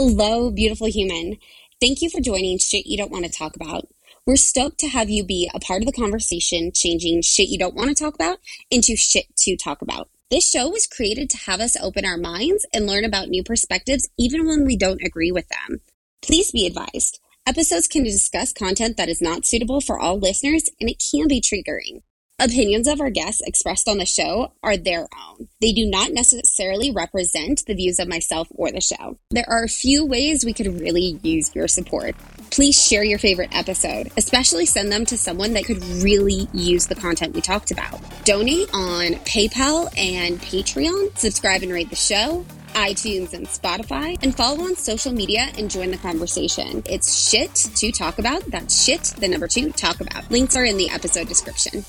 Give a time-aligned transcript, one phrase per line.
[0.00, 1.38] Hello, beautiful human.
[1.80, 3.88] Thank you for joining Shit You Don't Want to Talk About.
[4.24, 7.74] We're stoked to have you be a part of the conversation, changing shit you don't
[7.74, 8.38] want to talk about
[8.70, 10.08] into shit to talk about.
[10.30, 14.08] This show was created to have us open our minds and learn about new perspectives,
[14.16, 15.80] even when we don't agree with them.
[16.22, 17.18] Please be advised
[17.48, 21.40] episodes can discuss content that is not suitable for all listeners and it can be
[21.40, 22.02] triggering.
[22.40, 25.48] Opinions of our guests expressed on the show are their own.
[25.60, 29.18] They do not necessarily represent the views of myself or the show.
[29.32, 32.14] There are a few ways we could really use your support.
[32.52, 36.94] Please share your favorite episode, especially send them to someone that could really use the
[36.94, 38.00] content we talked about.
[38.24, 44.64] Donate on PayPal and Patreon, subscribe and rate the show, iTunes, and Spotify, and follow
[44.64, 46.82] on social media and join the conversation.
[46.86, 48.44] It's shit to talk about.
[48.46, 50.30] That's shit, the number two, talk about.
[50.30, 51.84] Links are in the episode description.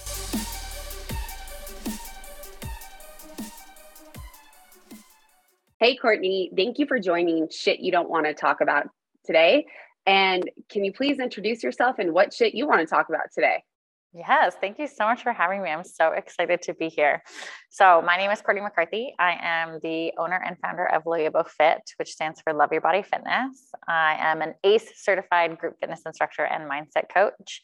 [5.79, 8.87] Hey, Courtney, thank you for joining Shit You Don't Want to Talk About
[9.25, 9.65] today.
[10.05, 13.63] And can you please introduce yourself and what shit you want to talk about today?
[14.11, 15.69] Yes, thank you so much for having me.
[15.69, 17.21] I'm so excited to be here.
[17.69, 19.13] So, my name is Courtney McCarthy.
[19.19, 23.03] I am the owner and founder of Loyabo Fit, which stands for Love Your Body
[23.03, 23.69] Fitness.
[23.87, 27.61] I am an ACE certified group fitness instructor and mindset coach.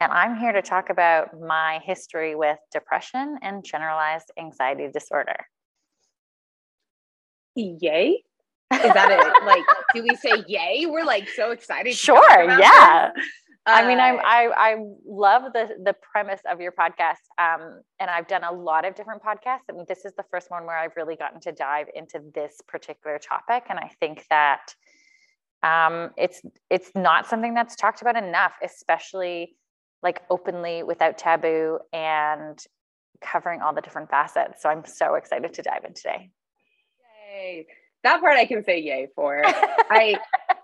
[0.00, 5.44] And I'm here to talk about my history with depression and generalized anxiety disorder.
[7.56, 8.22] Yay.
[8.72, 9.44] Is that it?
[9.44, 10.86] like, do we say yay?
[10.86, 11.94] We're like so excited.
[11.94, 12.48] Sure.
[12.60, 13.10] Yeah.
[13.16, 13.26] This.
[13.72, 14.76] I mean, I'm, uh, I I
[15.06, 19.22] love the the premise of your podcast, um, and I've done a lot of different
[19.22, 22.60] podcasts, and this is the first one where I've really gotten to dive into this
[22.66, 24.74] particular topic, and I think that
[25.62, 26.40] um, it's
[26.70, 29.56] it's not something that's talked about enough, especially
[30.02, 32.58] like openly without taboo and
[33.20, 34.62] covering all the different facets.
[34.62, 36.30] So I'm so excited to dive in today.
[37.32, 37.66] Yay!
[38.02, 39.42] That part I can say yay for.
[39.44, 40.16] I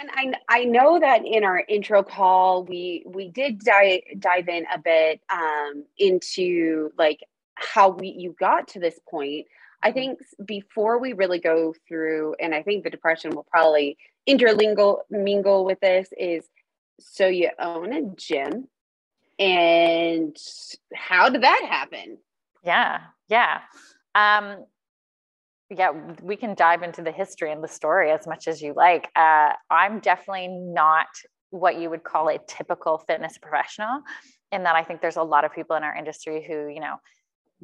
[0.00, 4.64] and I I know that in our intro call we we did dive dive in
[4.72, 7.20] a bit um, into like
[7.54, 9.46] how we you got to this point.
[9.82, 9.94] I mm-hmm.
[9.94, 13.96] think before we really go through, and I think the depression will probably
[14.28, 16.44] interlingual mingle with this is
[17.00, 18.68] so you own a gym,
[19.38, 20.36] and
[20.94, 22.18] how did that happen?
[22.64, 23.60] Yeah, yeah.
[24.14, 24.64] Um,
[25.70, 25.92] yeah,
[26.22, 29.10] we can dive into the history and the story as much as you like.
[29.14, 31.08] Uh, I'm definitely not
[31.50, 34.02] what you would call a typical fitness professional,
[34.52, 36.96] in that I think there's a lot of people in our industry who, you know,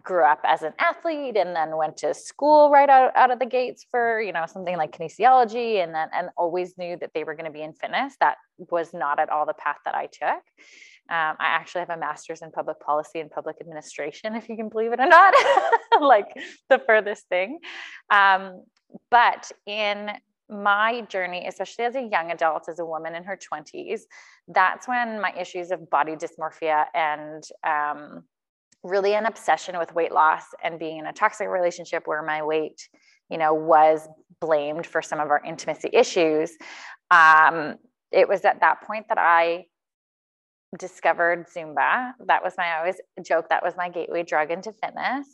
[0.02, 3.46] grew up as an athlete and then went to school right out, out of the
[3.46, 7.34] gates for you know something like kinesiology and then and always knew that they were
[7.34, 10.42] going to be in fitness that was not at all the path that i took
[11.10, 14.70] um, I actually have a master's in public policy and public administration, if you can
[14.70, 15.34] believe it or not,
[16.00, 16.28] like
[16.70, 17.58] the furthest thing.
[18.10, 18.62] Um,
[19.10, 20.10] but in
[20.48, 24.02] my journey, especially as a young adult, as a woman in her 20s,
[24.48, 28.24] that's when my issues of body dysmorphia and um,
[28.82, 32.88] really an obsession with weight loss and being in a toxic relationship where my weight,
[33.30, 34.06] you know, was
[34.40, 36.56] blamed for some of our intimacy issues.
[37.10, 37.76] Um,
[38.12, 39.64] it was at that point that I
[40.78, 42.12] discovered Zumba.
[42.26, 45.26] That was my I always joke that was my gateway drug into fitness.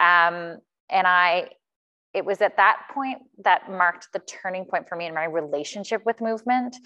[0.00, 0.58] Um,
[0.90, 1.50] and I
[2.14, 6.04] it was at that point that marked the turning point for me in my relationship
[6.06, 6.76] with movement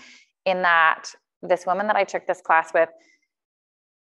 [0.45, 1.05] in that
[1.43, 2.89] this woman that I took this class with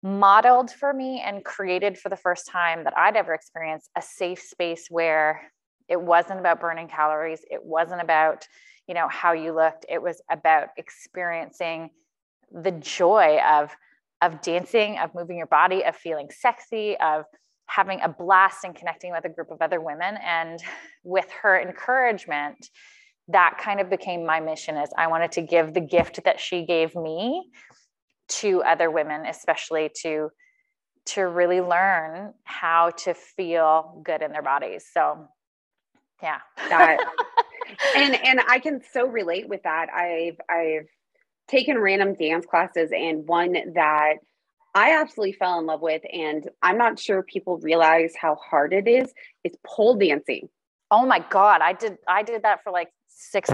[0.02, 4.40] modeled for me and created for the first time that I'd ever experienced a safe
[4.40, 5.42] space where
[5.88, 8.46] it wasn't about burning calories, it wasn't about,
[8.88, 11.90] you know, how you looked, it was about experiencing
[12.50, 13.74] the joy of
[14.22, 17.24] of dancing, of moving your body, of feeling sexy, of
[17.66, 20.16] having a blast and connecting with a group of other women.
[20.24, 20.62] And
[21.04, 22.68] with her encouragement,
[23.28, 26.64] that kind of became my mission is I wanted to give the gift that she
[26.64, 27.50] gave me
[28.28, 30.30] to other women, especially to
[31.04, 34.86] to really learn how to feel good in their bodies.
[34.92, 35.26] So
[36.22, 36.38] yeah.
[36.56, 36.98] That
[37.96, 39.88] and and I can so relate with that.
[39.90, 40.88] I've I've
[41.48, 44.14] taken random dance classes and one that
[44.74, 48.88] I absolutely fell in love with, and I'm not sure people realize how hard it
[48.88, 49.12] is.
[49.44, 50.48] It's pole dancing.
[50.90, 53.50] Oh my god, I did I did that for like six.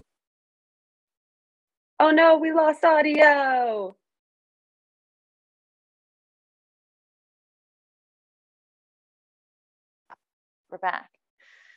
[2.00, 3.96] Oh no, we lost audio.
[10.70, 11.10] We're back.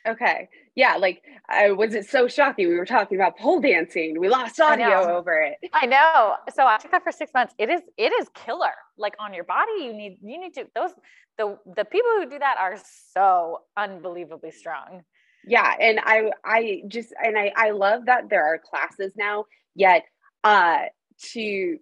[0.06, 0.48] Okay.
[0.74, 0.96] Yeah.
[0.96, 2.68] Like, I was it so shocking?
[2.68, 4.18] We were talking about pole dancing.
[4.18, 5.58] We lost audio over it.
[5.72, 6.34] I know.
[6.54, 7.54] So I took that for six months.
[7.58, 8.72] It is, it is killer.
[8.96, 10.92] Like on your body, you need, you need to, those,
[11.38, 12.76] the, the people who do that are
[13.12, 15.02] so unbelievably strong.
[15.46, 19.44] yeah and i i just and i i love that there are classes now
[19.74, 20.04] yet
[20.44, 20.82] uh
[21.18, 21.78] to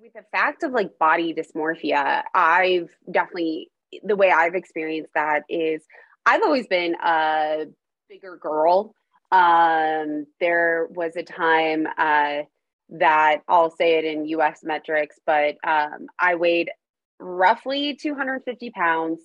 [0.00, 3.70] with the fact of like body dysmorphia i've definitely
[4.02, 5.82] the way i've experienced that is
[6.26, 7.66] i've always been a
[8.08, 8.94] bigger girl
[9.32, 12.38] um there was a time uh
[12.88, 16.70] that i'll say it in us metrics but um i weighed
[17.18, 19.20] roughly 250 pounds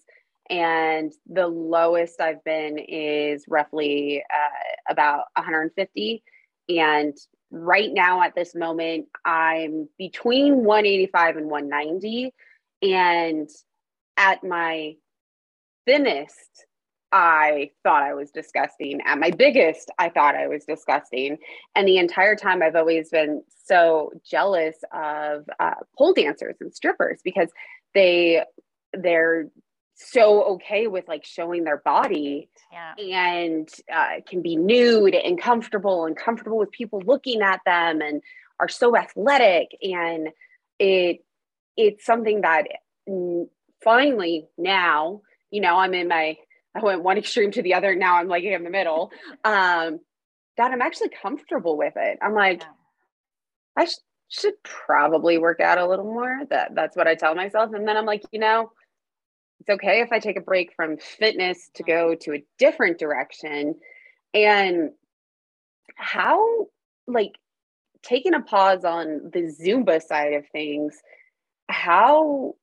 [0.52, 6.22] and the lowest I've been is roughly uh, about 150.
[6.68, 7.16] And
[7.52, 12.34] right now, at this moment, I'm between 185 and 190.
[12.82, 13.50] And
[14.18, 14.96] at my
[15.88, 16.66] thinnest,
[17.12, 19.02] I thought I was disgusting.
[19.06, 21.38] At my biggest, I thought I was disgusting.
[21.76, 27.20] And the entire time, I've always been so jealous of uh, pole dancers and strippers
[27.24, 27.50] because
[27.94, 28.44] they
[28.94, 29.50] they're
[29.96, 32.94] so okay with like showing their body yeah.
[32.96, 38.22] and uh, can be nude and comfortable and comfortable with people looking at them and
[38.60, 40.30] are so athletic and
[40.80, 41.24] it
[41.78, 42.68] it's something that
[43.84, 45.22] finally now
[45.52, 46.36] you know i'm in my
[46.76, 49.12] i went one extreme to the other now i'm like in the middle.
[49.44, 50.00] Um
[50.58, 52.20] that i'm actually comfortable with it.
[52.22, 52.64] I'm like
[53.78, 53.96] i sh-
[54.30, 56.42] should probably work out a little more.
[56.50, 57.72] That that's what i tell myself.
[57.74, 58.72] And then i'm like you know
[59.62, 63.76] it's okay if I take a break from fitness to go to a different direction.
[64.34, 64.90] And
[65.96, 66.68] how,
[67.06, 67.34] like,
[68.02, 71.00] taking a pause on the Zumba side of things,
[71.70, 72.56] how,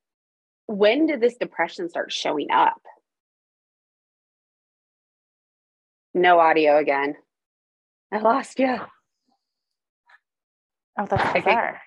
[0.66, 2.82] when did this depression start showing up?
[6.18, 7.14] No audio again.
[8.12, 8.76] I lost you.
[10.98, 11.34] Oh, that's bizarre.
[11.36, 11.78] I think,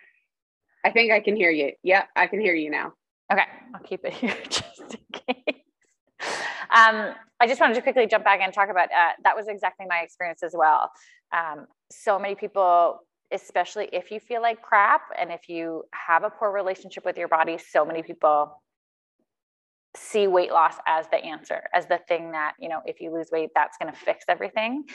[0.85, 1.73] I think I can hear you.
[1.83, 2.93] Yeah, I can hear you now.
[3.31, 3.43] Okay,
[3.75, 5.55] I'll keep it here just in case.
[6.69, 9.85] Um, I just wanted to quickly jump back and talk about uh, that was exactly
[9.89, 10.89] my experience as well.
[11.33, 12.99] Um, so many people,
[13.33, 17.27] especially if you feel like crap and if you have a poor relationship with your
[17.27, 18.61] body, so many people
[19.95, 23.29] see weight loss as the answer, as the thing that, you know, if you lose
[23.31, 24.85] weight, that's going to fix everything.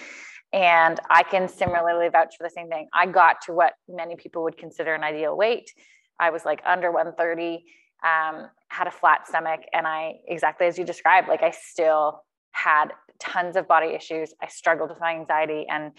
[0.53, 2.89] And I can similarly vouch for the same thing.
[2.95, 5.71] I got to what many people would consider an ideal weight.
[6.19, 7.65] I was like under 130
[8.05, 12.23] um, had a flat stomach, and I exactly as you described, like I still
[12.53, 12.89] had
[13.19, 14.35] tons of body issues.
[14.43, 15.93] I struggled with my anxiety, and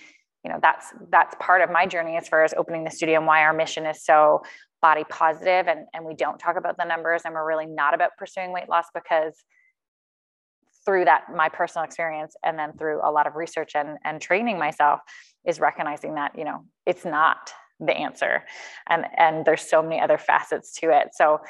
[0.44, 3.28] you know that's that's part of my journey as far as opening the studio and
[3.28, 4.42] why our mission is so
[4.81, 8.12] body positive and and we don't talk about the numbers and we're really not about
[8.18, 9.34] pursuing weight loss because
[10.86, 14.57] through that my personal experience and then through a lot of research and and training
[14.57, 15.01] myself
[15.45, 18.44] is recognizing that you know it's not the answer.
[18.90, 21.10] And and there's so many other facets to it.
[21.13, 21.42] So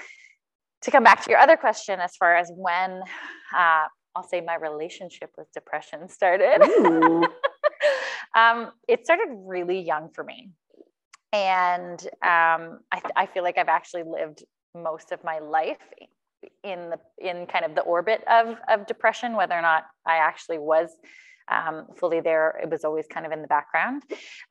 [0.81, 3.01] to come back to your other question as far as when
[3.55, 3.85] uh,
[4.15, 6.59] I'll say my relationship with depression started.
[8.35, 10.51] um, it started really young for me.
[11.33, 14.43] And um, I, I, feel like I've actually lived
[14.73, 15.77] most of my life
[16.63, 20.57] in the in kind of the orbit of, of depression, whether or not I actually
[20.57, 20.89] was
[21.49, 22.59] um, fully there.
[22.63, 24.03] It was always kind of in the background.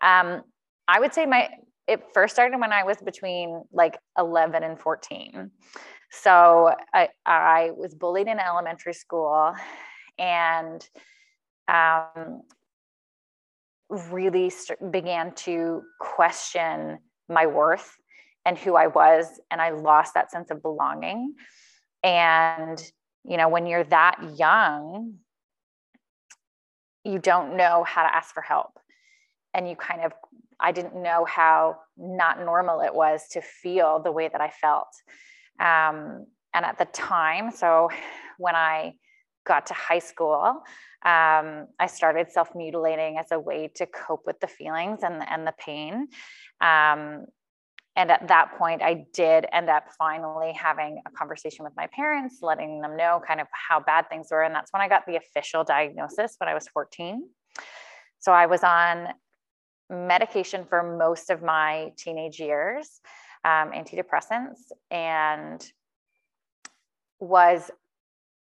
[0.03, 0.43] Um,
[0.87, 1.49] I would say my
[1.87, 5.51] it first started when I was between like 11 and 14.
[6.11, 9.55] So I, I was bullied in elementary school
[10.19, 10.89] and
[11.69, 12.43] um,
[13.89, 17.97] really st- began to question my worth
[18.45, 19.27] and who I was.
[19.51, 21.35] And I lost that sense of belonging.
[22.03, 22.81] And,
[23.25, 25.15] you know, when you're that young,
[27.05, 28.79] you don't know how to ask for help.
[29.55, 30.13] And you kind of,
[30.61, 34.89] I didn't know how not normal it was to feel the way that I felt.
[35.61, 37.89] Um, and at the time, so
[38.39, 38.95] when I
[39.47, 40.63] got to high school,
[41.07, 45.47] um, I started self mutilating as a way to cope with the feelings and, and
[45.47, 46.09] the pain.
[46.61, 47.27] Um,
[47.95, 52.41] and at that point, I did end up finally having a conversation with my parents,
[52.43, 54.43] letting them know kind of how bad things were.
[54.43, 57.23] And that's when I got the official diagnosis when I was 14.
[58.19, 59.09] So I was on
[59.89, 63.01] medication for most of my teenage years
[63.45, 64.59] um, antidepressants
[64.91, 65.65] and
[67.21, 67.71] was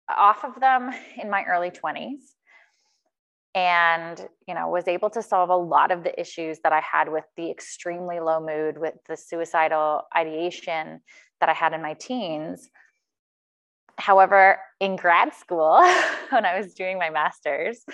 [0.08, 0.92] off of them
[1.22, 2.20] in my early 20s
[3.56, 7.12] and you know was able to solve a lot of the issues that i had
[7.12, 11.02] with the extremely low mood with the suicidal ideation
[11.40, 12.70] that i had in my teens.
[13.96, 15.80] However in grad school
[16.30, 17.86] when i was doing my masters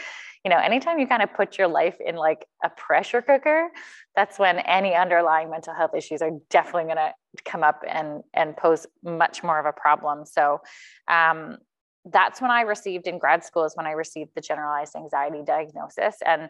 [0.45, 3.67] you know anytime you kind of put your life in like a pressure cooker
[4.15, 7.13] that's when any underlying mental health issues are definitely going to
[7.45, 10.25] come up and and pose much more of a problem.
[10.25, 10.61] So
[11.07, 11.57] um,
[12.05, 16.15] that's when I received in grad school is when I received the generalized anxiety diagnosis.
[16.25, 16.49] And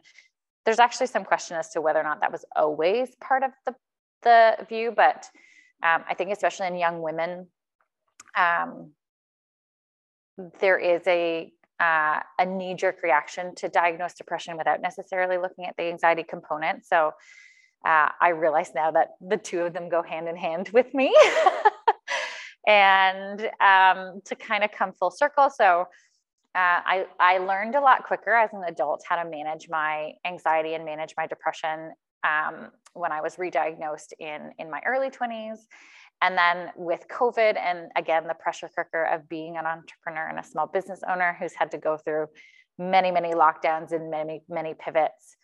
[0.66, 3.76] there's actually some question as to whether or not that was always part of the,
[4.24, 5.26] the view, but
[5.82, 7.48] um, I think especially in young women,
[8.38, 8.92] um,
[10.60, 15.76] there is a uh, a knee jerk reaction to diagnose depression without necessarily looking at
[15.78, 16.86] the anxiety component.
[16.86, 17.14] So
[17.86, 21.16] uh, I realize now that the two of them go hand in hand with me.
[22.70, 25.50] and um, to kind of come full circle.
[25.50, 25.88] So
[26.54, 30.76] uh, I, I learned a lot quicker as an adult how to manage my anxiety
[30.76, 31.92] and manage my depression
[32.24, 35.58] um, when I was re-diagnosed in, in my early 20s.
[36.22, 40.44] And then with COVID, and again, the pressure cooker of being an entrepreneur and a
[40.44, 42.28] small business owner who's had to go through
[42.78, 45.38] many, many lockdowns and many, many pivots.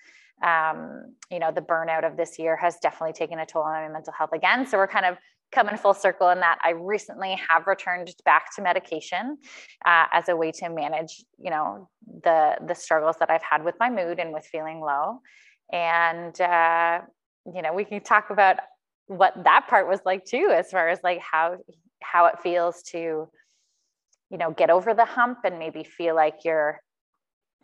[0.43, 3.89] Um, you know, the burnout of this year has definitely taken a toll on my
[3.89, 4.67] mental health again.
[4.67, 5.17] So we're kind of
[5.55, 9.37] coming full circle in that I recently have returned back to medication
[9.85, 11.89] uh, as a way to manage, you know,
[12.23, 15.21] the the struggles that I've had with my mood and with feeling low.
[15.71, 16.99] And uh,
[17.53, 18.57] you know, we can talk about
[19.07, 21.57] what that part was like too, as far as like how
[22.03, 22.97] how it feels to,
[24.29, 26.79] you know, get over the hump and maybe feel like you're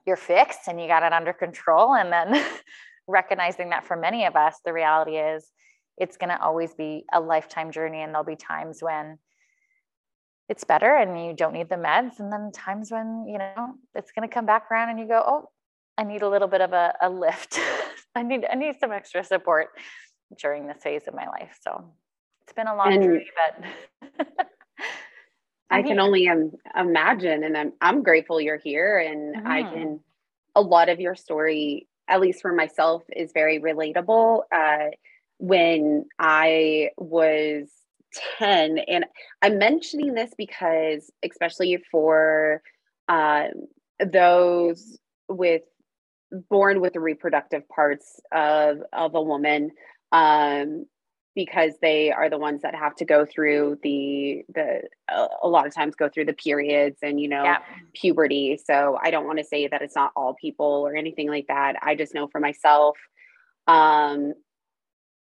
[0.08, 2.44] you're fixed and you got it under control, and then
[3.08, 5.52] recognizing that for many of us, the reality is
[6.02, 9.20] it's going to always be a lifetime journey and there'll be times when
[10.50, 14.12] it's better and you don't need the meds and then times when you know it's
[14.12, 15.50] going to come back around and you go oh
[16.00, 17.60] i need a little bit of a, a lift.
[18.16, 19.70] I need i need some extra support
[20.38, 21.60] during this phase of my life.
[21.62, 21.94] So
[22.44, 23.30] it's been a long and journey
[24.18, 24.28] but
[25.70, 29.48] i can only um, imagine and I'm, I'm grateful you're here and mm-hmm.
[29.48, 30.00] i can
[30.56, 34.42] a lot of your story at least for myself is very relatable.
[34.52, 34.90] Uh,
[35.42, 37.68] when I was
[38.38, 38.78] 10.
[38.88, 39.06] And
[39.42, 42.62] I'm mentioning this because, especially for
[43.10, 43.50] um,
[44.00, 45.64] those with
[46.50, 49.72] born with the reproductive parts of, of a woman,
[50.12, 50.86] um,
[51.34, 54.82] because they are the ones that have to go through the the
[55.42, 57.60] a lot of times go through the periods and you know yeah.
[57.94, 61.48] puberty so i don't want to say that it's not all people or anything like
[61.48, 62.98] that i just know for myself
[63.68, 64.34] um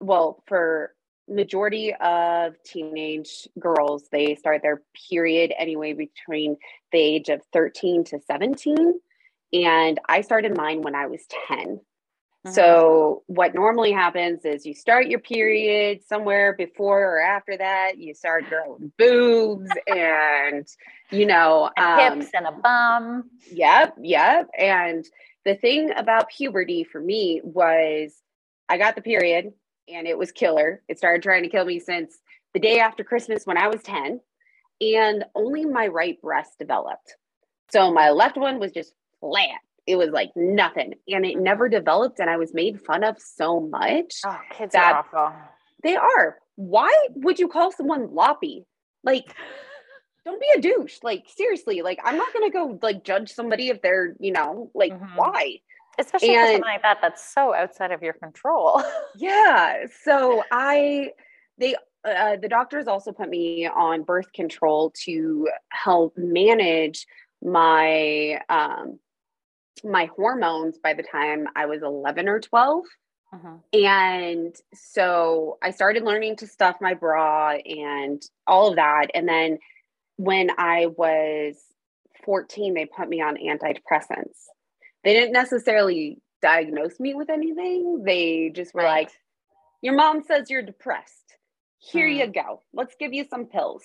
[0.03, 0.93] well for
[1.29, 6.57] majority of teenage girls they start their period anyway between
[6.91, 8.99] the age of 13 to 17
[9.53, 12.51] and i started mine when i was 10 mm-hmm.
[12.51, 18.13] so what normally happens is you start your period somewhere before or after that you
[18.13, 20.67] start growing boobs and
[21.09, 23.29] you know um, hips and a bum.
[23.53, 24.49] Yep yep.
[24.57, 25.05] And
[25.45, 28.13] the thing about puberty for me was
[28.67, 29.53] i got the period
[29.87, 30.81] and it was killer.
[30.87, 32.17] It started trying to kill me since
[32.53, 34.19] the day after Christmas when I was 10,
[34.81, 37.15] and only my right breast developed.
[37.71, 39.59] So my left one was just flat.
[39.85, 42.19] It was like nothing, and it never developed.
[42.19, 44.21] And I was made fun of so much.
[44.25, 45.33] Oh, kids are awful.
[45.83, 46.37] They are.
[46.55, 48.65] Why would you call someone loppy?
[49.03, 49.25] Like,
[50.25, 50.99] don't be a douche.
[51.03, 54.71] Like, seriously, like, I'm not going to go like judge somebody if they're, you know,
[54.73, 55.15] like, mm-hmm.
[55.15, 55.57] why?
[55.99, 58.81] Especially and, for something like that that's so outside of your control.
[59.15, 61.11] Yeah so i
[61.57, 67.05] they uh, the doctors also put me on birth control to help manage
[67.43, 68.99] my um
[69.83, 72.85] my hormones by the time i was 11 or 12
[73.33, 73.49] uh-huh.
[73.73, 79.07] and so i started learning to stuff my bra and all of that.
[79.13, 79.59] And then
[80.17, 81.57] when i was
[82.25, 84.47] 14 they put me on antidepressants
[85.03, 88.03] they didn't necessarily diagnose me with anything.
[88.05, 89.05] They just were right.
[89.05, 89.11] like,
[89.81, 91.35] Your mom says you're depressed.
[91.79, 92.17] Here hmm.
[92.17, 92.61] you go.
[92.73, 93.83] Let's give you some pills.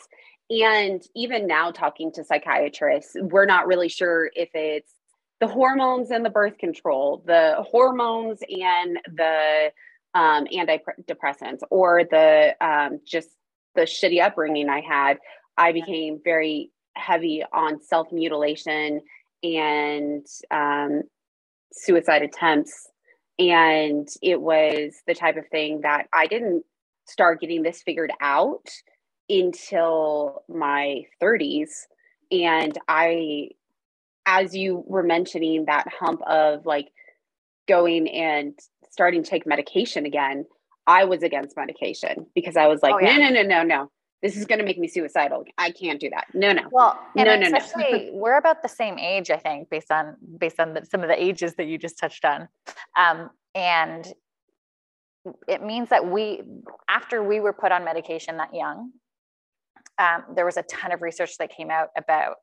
[0.50, 4.92] And even now, talking to psychiatrists, we're not really sure if it's
[5.40, 9.70] the hormones and the birth control, the hormones and the
[10.14, 13.28] um, antidepressants, or the um, just
[13.74, 15.18] the shitty upbringing I had.
[15.56, 19.02] I became very heavy on self mutilation
[19.42, 21.02] and um,
[21.72, 22.88] suicide attempts.
[23.38, 26.64] And it was the type of thing that I didn't
[27.06, 28.68] start getting this figured out
[29.28, 31.70] until my 30s.
[32.30, 33.50] And I,
[34.26, 36.88] as you were mentioning, that hump of like
[37.68, 38.58] going and
[38.90, 40.44] starting to take medication again,
[40.86, 43.18] I was against medication because I was like, oh, yeah.
[43.18, 43.90] no, no, no, no, no
[44.22, 45.44] this is going to make me suicidal.
[45.56, 46.26] I can't do that.
[46.34, 46.62] No, no.
[46.70, 47.58] Well, no, no, no.
[48.12, 51.22] we're about the same age, I think, based on based on the, some of the
[51.22, 52.48] ages that you just touched on,
[52.96, 54.12] um, and
[55.46, 56.42] it means that we,
[56.88, 58.92] after we were put on medication that young,
[59.98, 62.36] um, there was a ton of research that came out about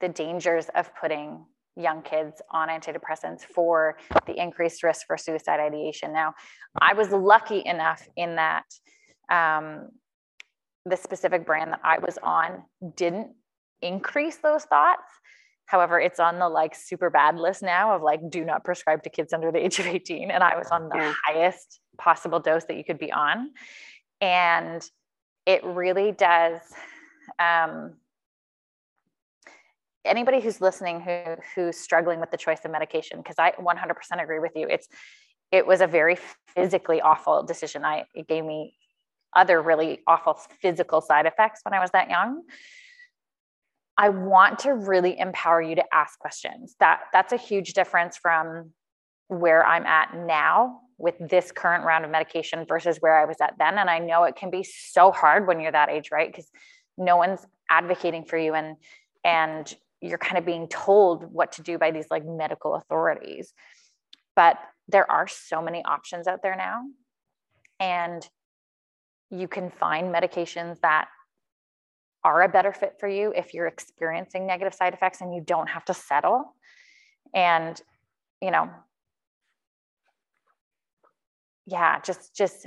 [0.00, 1.44] the dangers of putting
[1.76, 6.12] young kids on antidepressants for the increased risk for suicide ideation.
[6.12, 6.34] Now,
[6.80, 8.64] I was lucky enough in that
[9.30, 9.88] um,
[10.88, 12.62] the specific brand that I was on
[12.96, 13.28] didn't
[13.82, 15.10] increase those thoughts.
[15.66, 19.10] However, it's on the like super bad list now of like, do not prescribe to
[19.10, 20.30] kids under the age of 18.
[20.30, 21.14] And I was on the yeah.
[21.26, 23.50] highest possible dose that you could be on.
[24.20, 24.82] And
[25.44, 26.60] it really does.
[27.38, 27.94] Um,
[30.04, 34.38] anybody who's listening who who's struggling with the choice of medication, because I 100% agree
[34.38, 34.66] with you.
[34.68, 34.88] It's
[35.52, 36.18] it was a very
[36.54, 37.84] physically awful decision.
[37.84, 38.74] I it gave me
[39.34, 42.42] other really awful physical side effects when I was that young.
[43.96, 46.76] I want to really empower you to ask questions.
[46.78, 48.70] That that's a huge difference from
[49.26, 53.54] where I'm at now with this current round of medication versus where I was at
[53.58, 53.78] then.
[53.78, 56.30] And I know it can be so hard when you're that age, right?
[56.30, 56.50] Because
[56.96, 58.76] no one's advocating for you and
[59.24, 63.52] and you're kind of being told what to do by these like medical authorities.
[64.36, 66.82] But there are so many options out there now.
[67.80, 68.26] And
[69.30, 71.08] you can find medications that
[72.24, 75.68] are a better fit for you if you're experiencing negative side effects and you don't
[75.68, 76.54] have to settle.
[77.34, 77.80] And,
[78.42, 78.70] you know,
[81.66, 82.66] yeah, just just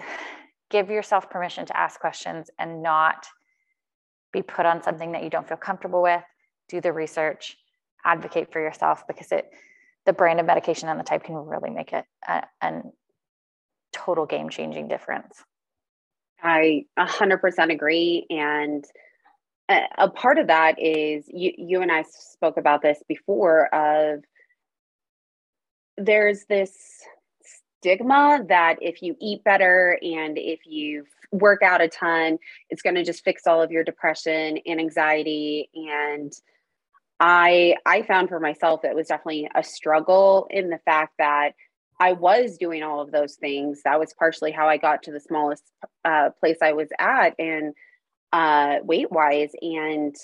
[0.70, 3.28] give yourself permission to ask questions and not
[4.32, 6.24] be put on something that you don't feel comfortable with.
[6.70, 7.58] Do the research,
[8.06, 9.52] advocate for yourself because it
[10.06, 12.82] the brand of medication and the type can really make it a, a
[13.92, 15.44] total game changing difference.
[16.42, 18.26] I 100% agree.
[18.30, 18.86] And
[19.98, 24.24] a part of that is you, you and I spoke about this before of
[25.98, 26.74] there's this
[27.80, 32.38] stigma that if you eat better and if you work out a ton,
[32.70, 35.70] it's going to just fix all of your depression and anxiety.
[35.74, 36.34] And
[37.20, 41.52] I I found for myself it was definitely a struggle in the fact that
[42.02, 43.84] I was doing all of those things.
[43.86, 45.64] That was partially how I got to the smallest
[46.04, 47.76] uh, place I was at and
[48.34, 49.52] uh, weight wise.
[49.62, 50.16] And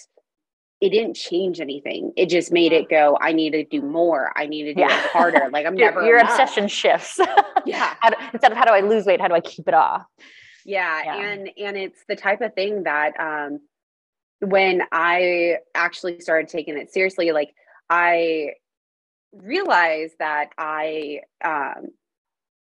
[0.81, 2.13] it didn't change anything.
[2.17, 4.33] It just made it go, I need to do more.
[4.35, 5.05] I need to do yeah.
[5.05, 5.49] it harder.
[5.51, 7.19] Like I'm your, never your obsession shifts.
[7.67, 7.93] yeah.
[8.09, 10.03] Do, instead of how do I lose weight, how do I keep it off?
[10.65, 11.03] Yeah.
[11.05, 11.15] yeah.
[11.15, 13.59] And and it's the type of thing that um
[14.39, 17.53] when I actually started taking it seriously, like
[17.87, 18.53] I
[19.33, 21.89] realized that I um,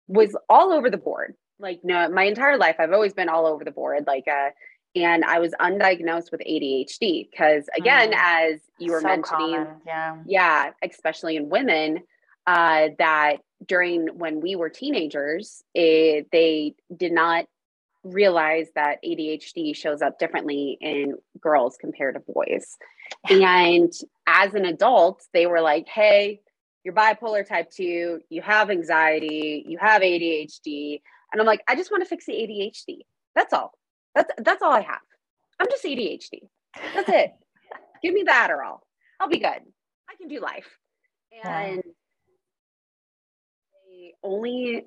[0.08, 1.36] was all over the board.
[1.60, 4.06] Like, no, my entire life, I've always been all over the board.
[4.08, 4.50] Like, uh,
[4.96, 8.18] and I was undiagnosed with ADHD because, again, mm.
[8.18, 9.82] as you were so mentioning, common.
[9.86, 12.00] yeah, yeah, especially in women,
[12.46, 17.46] uh, that during when we were teenagers, it, they did not
[18.04, 22.78] realize that ADHD shows up differently in girls compared to boys.
[23.30, 23.92] And
[24.28, 26.42] as an adult, they were like, hey,
[26.84, 31.02] you're bipolar type 2, you have anxiety, you have ADHD.
[31.32, 33.00] And I'm like, I just want to fix the ADHD.
[33.36, 33.74] That's all.
[34.16, 35.02] That's that's all I have.
[35.60, 36.48] I'm just ADHD.
[36.94, 37.34] That's it.
[38.04, 38.80] Give me the Adderall.
[39.20, 39.48] I'll be good.
[39.48, 40.68] I can do life.
[41.44, 41.82] And
[43.90, 44.12] yeah.
[44.22, 44.86] only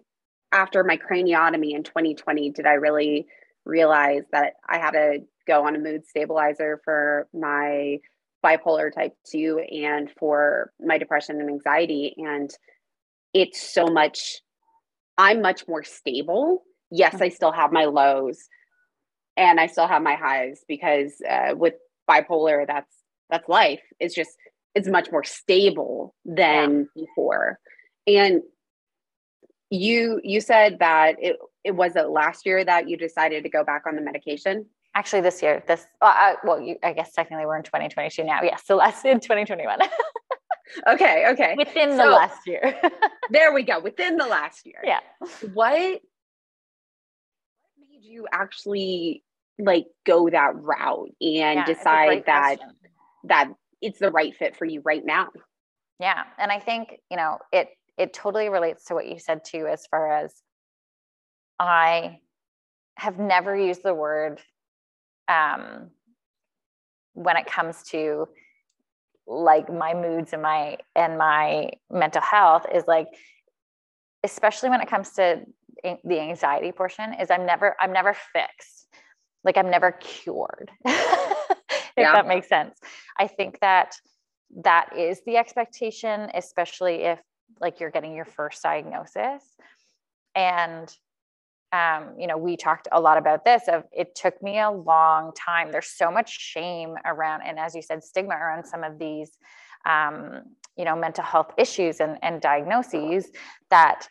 [0.53, 3.27] after my craniotomy in 2020 did I really
[3.65, 7.99] realize that I had to go on a mood stabilizer for my
[8.47, 12.15] bipolar type 2 and for my depression and anxiety.
[12.17, 12.51] And
[13.35, 14.41] it's so much
[15.19, 16.63] i'm much more stable.
[16.91, 18.39] Yes i still have my lows
[19.37, 21.75] and i still have my highs because uh, with
[22.09, 22.97] bipolar that's
[23.31, 23.81] that's life.
[23.99, 24.31] It's just
[24.75, 27.05] it's much more stable than yeah.
[27.05, 27.59] before.
[28.07, 28.43] And
[29.71, 33.65] you you said that it it was it last year that you decided to go
[33.65, 37.57] back on the medication actually this year this uh, well you, i guess technically we're
[37.57, 38.41] in 2022 now.
[38.43, 39.79] Yes so last in 2021
[40.89, 41.55] okay okay.
[41.57, 42.75] Within so, the last year.
[43.31, 44.81] there we go within the last year.
[44.83, 45.01] Yeah.
[45.53, 46.01] What what
[47.79, 49.23] made you actually
[49.59, 52.77] like go that route and yeah, decide that question.
[53.25, 55.29] that it's the right fit for you right now?
[56.01, 59.67] Yeah and i think you know it it totally relates to what you said too
[59.67, 60.33] as far as
[61.59, 62.19] i
[62.97, 64.41] have never used the word
[65.29, 65.91] um,
[67.15, 68.29] when it comes to
[69.27, 73.09] like my moods and my and my mental health is like
[74.23, 75.41] especially when it comes to
[75.83, 78.87] the anxiety portion is i'm never i'm never fixed.
[79.45, 80.71] Like i'm never cured.
[81.97, 82.13] If yeah.
[82.13, 82.79] that makes sense.
[83.19, 83.95] I think that
[84.63, 87.19] that is the expectation especially if
[87.59, 89.43] like you're getting your first diagnosis.
[90.35, 90.95] And
[91.73, 95.33] um, you know, we talked a lot about this of it took me a long
[95.35, 95.73] time.
[95.73, 99.37] There's so much shame around, and as you said, stigma around some of these,
[99.85, 100.43] um,
[100.77, 103.31] you know, mental health issues and, and diagnoses
[103.71, 104.09] that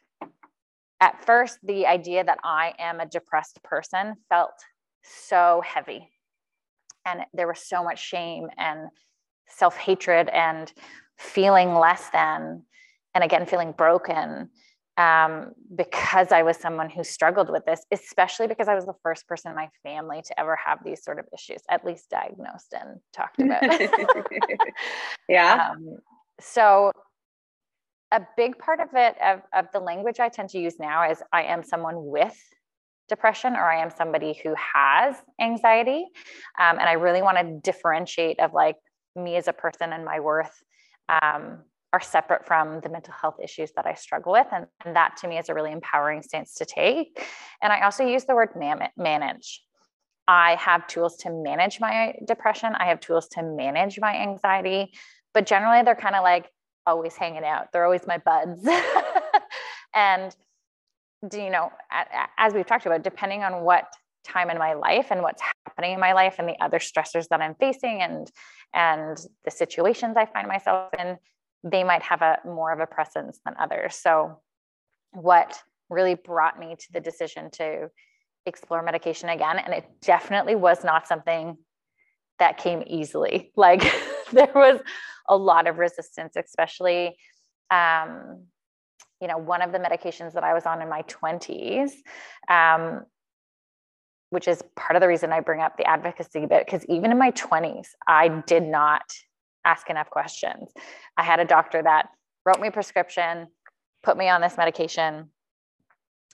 [1.00, 4.54] at first the idea that I am a depressed person felt
[5.04, 6.10] so heavy.
[7.06, 8.89] And there was so much shame and
[9.48, 10.72] self hatred and
[11.18, 12.63] feeling less than,
[13.13, 14.50] and again, feeling broken
[14.97, 19.27] um, because I was someone who struggled with this, especially because I was the first
[19.27, 22.99] person in my family to ever have these sort of issues, at least diagnosed and
[23.13, 23.63] talked about.
[25.29, 25.71] yeah.
[25.75, 25.97] Um,
[26.39, 26.91] so,
[28.12, 31.21] a big part of it, of, of the language I tend to use now, is
[31.34, 32.38] I am someone with
[33.10, 36.05] depression or I am somebody who has anxiety.
[36.60, 38.77] Um, and I really want to differentiate of like
[39.15, 40.51] me as a person and my worth
[41.10, 41.60] um,
[41.95, 44.47] are separate from the mental health issues that I struggle with.
[44.51, 47.25] And, and, that to me is a really empowering stance to take.
[47.62, 48.49] And I also use the word
[48.97, 49.63] manage.
[50.27, 54.91] I have tools to manage my depression, I have tools to manage my anxiety,
[55.34, 56.49] but generally they're kind of like
[56.86, 57.71] always hanging out.
[57.71, 58.67] They're always my buds.
[59.95, 60.36] and,
[61.25, 61.71] do you know,
[62.38, 63.86] as we've talked about, depending on what
[64.25, 67.41] time in my life and what's happening in my life and the other stressors that
[67.41, 68.29] I'm facing and
[68.73, 71.17] and the situations I find myself in,
[71.65, 73.95] they might have a more of a presence than others.
[73.95, 74.39] So,
[75.12, 77.89] what really brought me to the decision to
[78.45, 81.58] explore medication again, and it definitely was not something
[82.39, 83.51] that came easily.
[83.58, 83.82] Like
[84.32, 84.80] there was
[85.28, 87.17] a lot of resistance, especially.
[87.71, 88.45] Um,
[89.21, 91.91] you know, one of the medications that I was on in my 20s,
[92.49, 93.06] um,
[94.30, 97.17] which is part of the reason I bring up the advocacy bit, because even in
[97.17, 99.01] my 20s, I did not
[99.65, 100.71] ask enough questions.
[101.17, 102.10] I had a doctor that
[102.45, 103.47] wrote me a prescription,
[104.04, 105.32] put me on this medication.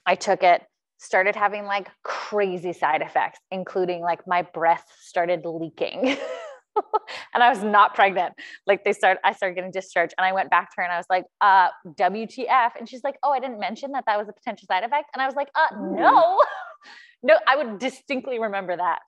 [0.06, 0.62] I took it,
[0.98, 6.18] started having like crazy side effects, including like my breath started leaking.
[7.34, 8.34] and I was not pregnant.
[8.68, 10.98] Like they started, I started getting discharged, and I went back to her and I
[10.98, 14.34] was like, uh, "WTF?" And she's like, "Oh, I didn't mention that that was a
[14.34, 16.40] potential side effect." And I was like, "Uh, no,
[17.24, 19.02] no." I would distinctly remember that.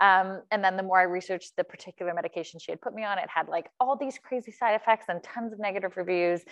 [0.00, 3.18] Um, and then the more I researched the particular medication she had put me on,
[3.18, 6.42] it had like all these crazy side effects and tons of negative reviews.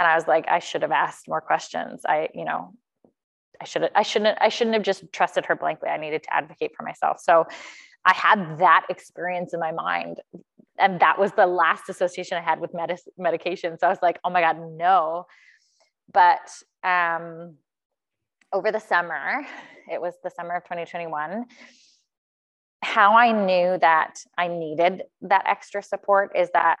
[0.00, 2.02] And I was like, I should have asked more questions.
[2.04, 2.74] I, you know,
[3.60, 5.88] I should I shouldn't I shouldn't have just trusted her blankly.
[5.88, 7.20] I needed to advocate for myself.
[7.20, 7.46] So
[8.04, 10.20] I had that experience in my mind.
[10.78, 13.76] And that was the last association I had with med- medication.
[13.78, 15.26] So I was like, oh my God, no.
[16.12, 16.48] But
[16.84, 17.56] um,
[18.52, 19.44] over the summer,
[19.90, 21.46] it was the summer of 2021,
[22.82, 26.78] how I knew that I needed that extra support is that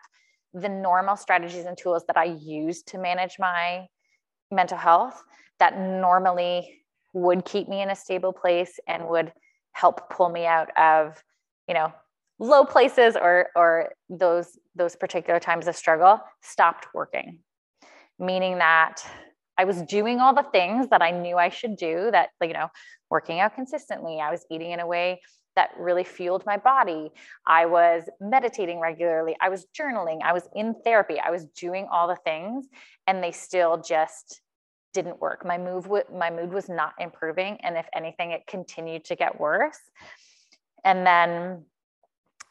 [0.54, 3.86] the normal strategies and tools that I use to manage my
[4.50, 5.22] mental health
[5.58, 6.82] that normally
[7.12, 9.32] would keep me in a stable place and would
[9.72, 11.22] help pull me out of,
[11.66, 11.92] you know,
[12.38, 17.40] low places or or those those particular times of struggle stopped working.
[18.18, 19.02] Meaning that
[19.56, 22.68] I was doing all the things that I knew I should do that, you know,
[23.10, 24.20] working out consistently.
[24.20, 25.20] I was eating in a way
[25.58, 27.10] that really fueled my body.
[27.44, 29.36] I was meditating regularly.
[29.40, 30.20] I was journaling.
[30.22, 31.18] I was in therapy.
[31.18, 32.68] I was doing all the things,
[33.08, 34.40] and they still just
[34.94, 35.44] didn't work.
[35.44, 39.40] My move, w- my mood was not improving, and if anything, it continued to get
[39.40, 39.80] worse.
[40.84, 41.64] And then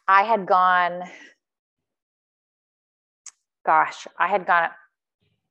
[0.05, 1.03] I had gone,
[3.65, 4.67] gosh, I had gone,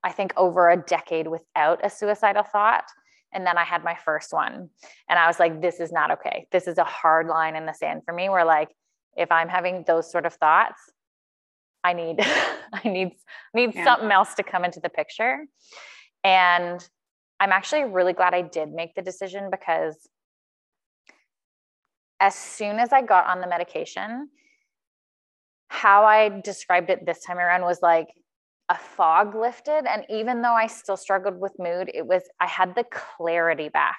[0.05, 2.85] I think, over a decade without a suicidal thought.
[3.37, 4.71] And then I had my first one.
[5.11, 6.47] And I was like, this is not okay.
[6.53, 8.71] This is a hard line in the sand for me where like
[9.15, 10.81] if I'm having those sort of thoughts,
[11.85, 12.21] I need
[12.73, 13.13] I need
[13.53, 13.85] need yeah.
[13.85, 15.45] something else to come into the picture.
[16.25, 16.81] And
[17.39, 20.09] I'm actually really glad I did make the decision because
[22.19, 24.31] as soon as I got on the medication,
[25.69, 28.09] how I described it this time around was like
[28.69, 32.75] a fog lifted and even though i still struggled with mood it was i had
[32.75, 33.99] the clarity back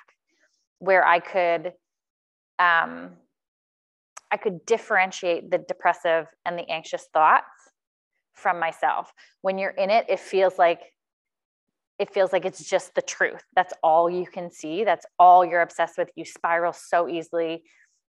[0.80, 1.67] where i could
[2.60, 3.12] um
[4.32, 7.67] i could differentiate the depressive and the anxious thoughts
[8.38, 9.12] from myself.
[9.41, 10.80] When you're in it it feels like
[11.99, 13.41] it feels like it's just the truth.
[13.56, 14.84] That's all you can see.
[14.84, 16.12] That's all you're obsessed with.
[16.15, 17.63] You spiral so easily.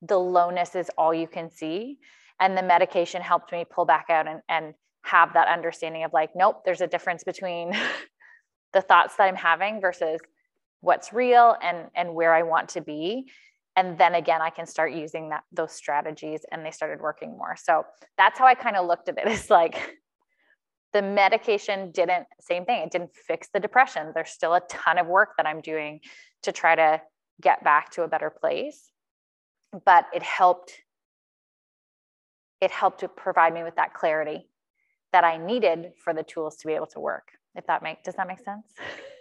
[0.01, 1.99] The lowness is all you can see.
[2.41, 4.73] And the medication helped me pull back out and, and
[5.05, 7.73] have that understanding of like, nope, there's a difference between
[8.73, 10.21] the thoughts that I'm having versus
[10.81, 13.31] what's real and and where I want to be.
[13.77, 17.57] And then again, I can start using that those strategies and they started working more.
[17.57, 17.85] So
[18.17, 19.27] that's how I kind of looked at it.
[19.29, 19.99] It's like
[20.93, 24.13] the medication didn't, same thing, it didn't fix the depression.
[24.15, 26.01] There's still a ton of work that I'm doing
[26.45, 27.03] to try to
[27.43, 28.91] get back to a better place.
[29.85, 30.73] But it helped
[32.61, 34.47] it helped to provide me with that clarity
[35.15, 37.29] that I needed for the tools to be able to work.
[37.55, 38.67] If that make does that make sense?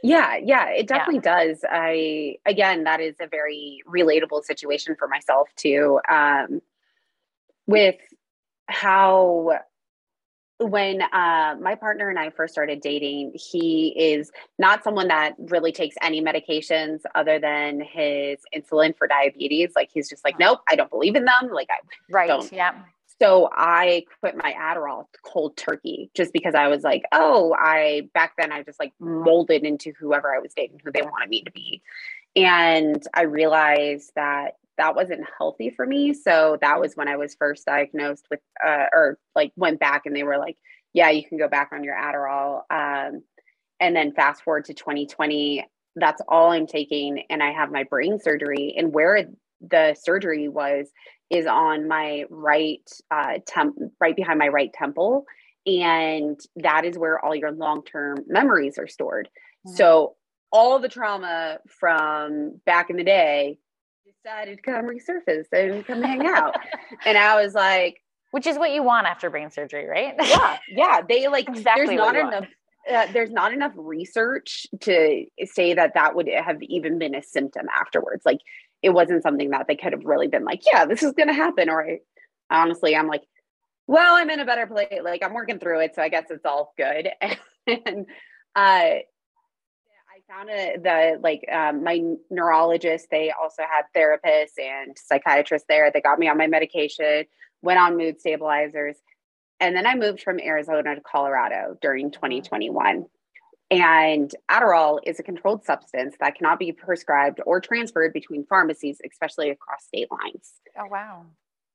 [0.01, 1.45] Yeah, yeah, it definitely yeah.
[1.45, 1.63] does.
[1.69, 5.99] I again, that is a very relatable situation for myself too.
[6.10, 6.62] Um,
[7.67, 7.95] with
[8.67, 9.60] how
[10.58, 15.71] when uh, my partner and I first started dating, he is not someone that really
[15.71, 19.73] takes any medications other than his insulin for diabetes.
[19.75, 21.51] Like he's just like, nope, I don't believe in them.
[21.51, 21.77] Like I
[22.10, 22.51] right, don't.
[22.51, 22.73] yeah.
[23.23, 28.33] So I quit my Adderall cold turkey just because I was like, oh, I back
[28.38, 31.51] then I just like molded into whoever I was dating, who they wanted me to
[31.51, 31.81] be.
[32.36, 36.13] And I realized that that wasn't healthy for me.
[36.13, 40.13] So that was when I was first diagnosed with, uh, or like went back and
[40.13, 40.57] they were like,
[40.91, 42.63] yeah, you can go back on your Adderall.
[42.69, 43.23] Um,
[43.79, 47.23] and then fast forward to 2020, that's all I'm taking.
[47.29, 48.75] And I have my brain surgery.
[48.77, 49.29] And where
[49.62, 50.89] the surgery was
[51.34, 55.26] is on my right uh, temp, right behind my right temple.
[55.65, 59.30] And that is where all your long term memories are stored.
[59.65, 59.76] Mm-hmm.
[59.76, 60.15] So
[60.52, 63.58] all the trauma from back in the day
[64.24, 66.56] decided to come resurface and come hang out.
[67.06, 67.98] and I was like,
[68.32, 70.13] which is what you want after brain surgery, right?
[70.22, 71.02] yeah, yeah.
[71.08, 72.46] They like exactly there's not enough.
[72.91, 77.65] Uh, there's not enough research to say that that would have even been a symptom
[77.74, 78.24] afterwards.
[78.26, 78.39] Like
[78.84, 81.34] it wasn't something that they could have really been like, yeah, this is going to
[81.34, 81.69] happen.
[81.69, 82.00] Or I,
[82.52, 83.24] honestly, I'm like,
[83.88, 85.00] well, I'm in a better place.
[85.04, 87.10] Like I'm working through it, so I guess it's all good.
[87.67, 88.06] and
[88.56, 89.04] uh, I
[90.28, 96.02] found it the like um, my neurologist they also had therapists and psychiatrists there they
[96.02, 97.26] got me on my medication
[97.62, 98.96] went on mood stabilizers
[99.60, 103.06] and then i moved from arizona to colorado during 2021
[103.81, 109.49] and adderall is a controlled substance that cannot be prescribed or transferred between pharmacies especially
[109.49, 111.25] across state lines oh wow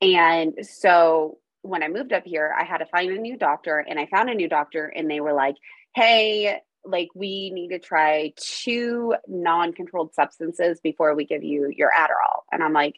[0.00, 3.98] and so when i moved up here i had to find a new doctor and
[3.98, 5.56] i found a new doctor and they were like
[5.94, 12.42] hey like we need to try two non-controlled substances before we give you your Adderall.
[12.50, 12.96] And I'm like,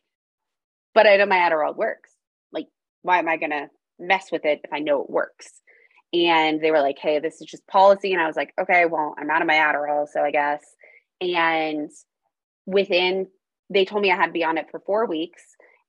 [0.94, 2.10] but I know my Adderall works.
[2.52, 2.66] Like,
[3.02, 5.60] why am I gonna mess with it if I know it works?
[6.12, 8.12] And they were like, hey, this is just policy.
[8.12, 10.64] And I was like, okay, well, I'm out of my Adderall, so I guess.
[11.20, 11.90] And
[12.66, 13.28] within,
[13.68, 15.42] they told me I had to be on it for four weeks.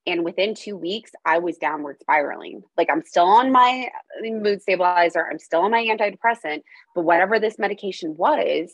[0.08, 2.64] And within two weeks, I was downward spiraling.
[2.78, 3.90] Like I'm still on my
[4.22, 6.62] mood stabilizer, I'm still on my antidepressant,
[6.96, 8.74] but whatever this medication was,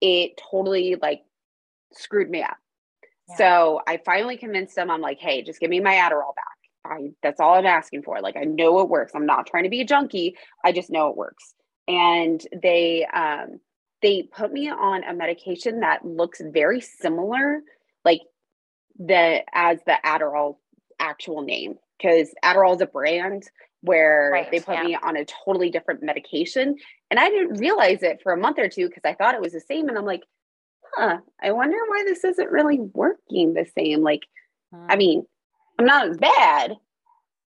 [0.00, 1.22] it totally like
[1.92, 2.56] screwed me up.
[3.30, 3.36] Yeah.
[3.36, 6.49] So I finally convinced them, I'm like, hey, just give me my Adderall back.
[6.84, 8.20] I, that's all I'm asking for.
[8.20, 9.12] Like I know it works.
[9.14, 10.36] I'm not trying to be a junkie.
[10.64, 11.54] I just know it works.
[11.88, 13.60] And they um
[14.02, 17.60] they put me on a medication that looks very similar.
[18.04, 18.20] Like
[18.98, 20.56] the as the Adderall
[20.98, 23.44] actual name because Adderall is a brand
[23.82, 24.82] where right, they put yeah.
[24.82, 26.76] me on a totally different medication
[27.10, 29.52] and I didn't realize it for a month or two because I thought it was
[29.52, 30.22] the same and I'm like,
[30.94, 34.02] huh, I wonder why this isn't really working the same.
[34.02, 34.22] Like,
[34.72, 34.86] hmm.
[34.88, 35.24] I mean,
[35.80, 36.76] I'm not as bad,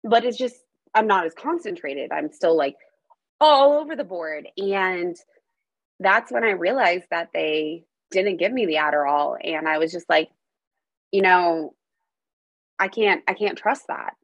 [0.03, 0.55] but it's just
[0.93, 2.11] I'm not as concentrated.
[2.11, 2.75] I'm still like
[3.39, 5.15] all over the board and
[5.99, 10.09] that's when I realized that they didn't give me the Adderall and I was just
[10.09, 10.29] like
[11.13, 11.75] you know,
[12.79, 14.15] I can't, I can't trust that.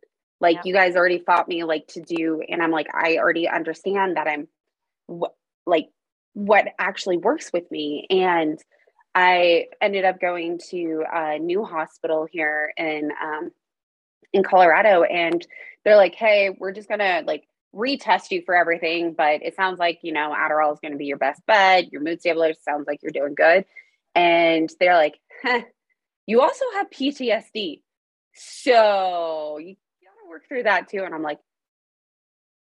[0.41, 0.61] Like yeah.
[0.65, 4.27] you guys already fought me like to do, and I'm like, I already understand that
[4.27, 4.47] I'm
[5.07, 5.35] wh-
[5.67, 5.89] like
[6.33, 8.07] what actually works with me.
[8.09, 8.57] And
[9.13, 13.51] I ended up going to a new hospital here in um,
[14.33, 15.45] in Colorado, and
[15.83, 19.99] they're like, "Hey, we're just gonna like retest you for everything, but it sounds like
[20.01, 21.91] you know Adderall is to be your best bet.
[21.91, 23.65] Your mood stabilizer sounds like you're doing good."
[24.15, 25.61] And they're like, huh,
[26.25, 27.81] you also have PTSD.
[28.35, 31.03] So you gotta work through that too.
[31.03, 31.39] And I'm like,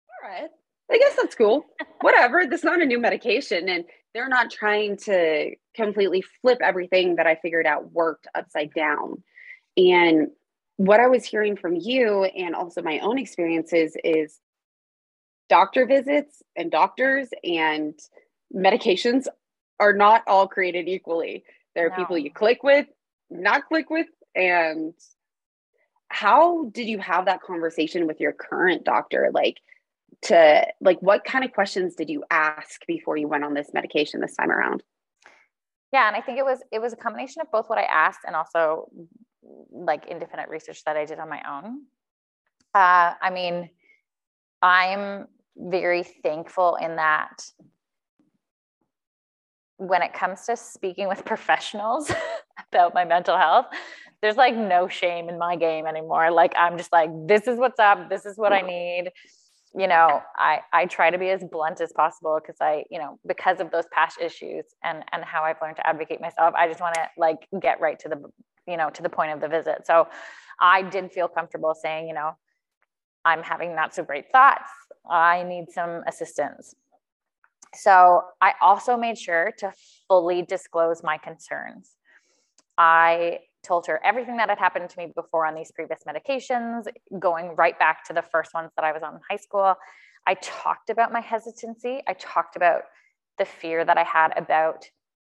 [0.09, 0.49] all right,
[0.91, 1.65] I guess that's cool.
[2.01, 2.45] Whatever.
[2.45, 3.69] This is not a new medication.
[3.69, 9.23] And they're not trying to completely flip everything that I figured out worked upside down.
[9.75, 10.29] And
[10.77, 14.39] what I was hearing from you and also my own experiences is
[15.49, 17.93] doctor visits and doctors and
[18.55, 19.27] medications
[19.79, 21.43] are not all created equally.
[21.75, 21.95] There are no.
[21.95, 22.87] people you click with
[23.29, 24.93] not click with and
[26.09, 29.57] how did you have that conversation with your current doctor like
[30.21, 34.21] to like what kind of questions did you ask before you went on this medication
[34.21, 34.81] this time around
[35.91, 38.21] yeah and i think it was it was a combination of both what i asked
[38.25, 38.89] and also
[39.71, 41.81] like independent research that i did on my own
[42.75, 43.69] uh, i mean
[44.61, 47.43] i'm very thankful in that
[49.77, 52.11] when it comes to speaking with professionals
[52.71, 53.67] about my mental health.
[54.21, 56.31] There's like no shame in my game anymore.
[56.31, 58.09] Like I'm just like, this is what's up.
[58.09, 59.11] This is what I need.
[59.75, 63.19] You know, I I try to be as blunt as possible because I, you know,
[63.27, 66.55] because of those past issues and and how I've learned to advocate myself.
[66.57, 68.23] I just want to like get right to the,
[68.67, 69.85] you know, to the point of the visit.
[69.85, 70.07] So
[70.59, 72.31] I did feel comfortable saying, you know,
[73.25, 74.69] I'm having not so great thoughts.
[75.09, 76.75] I need some assistance.
[77.75, 79.71] So I also made sure to
[80.07, 81.95] fully disclose my concerns.
[82.77, 86.85] I told her everything that had happened to me before on these previous medications,
[87.19, 89.75] going right back to the first ones that I was on in high school.
[90.25, 92.01] I talked about my hesitancy.
[92.07, 92.83] I talked about
[93.37, 94.85] the fear that I had about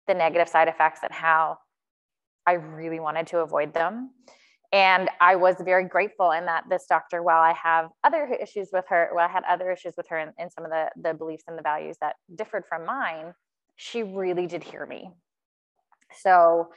[0.08, 1.58] the negative side effects and how
[2.50, 4.12] I really wanted to avoid them
[4.72, 8.86] and I was very grateful in that this doctor, while I have other issues with
[8.90, 11.58] her, well, I had other issues with her in some of the, the beliefs and
[11.58, 13.34] the values that differed from mine,
[13.76, 15.10] she really did hear me.
[16.22, 16.70] So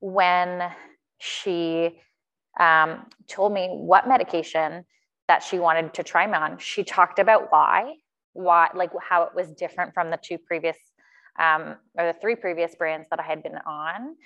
[0.00, 0.70] when
[1.18, 2.00] she
[2.60, 4.84] um, told me what medication
[5.26, 7.94] that she wanted to try me on, she talked about why,
[8.34, 10.76] why, like how it was different from the two previous
[11.38, 14.16] um, or the three previous brands that I had been on,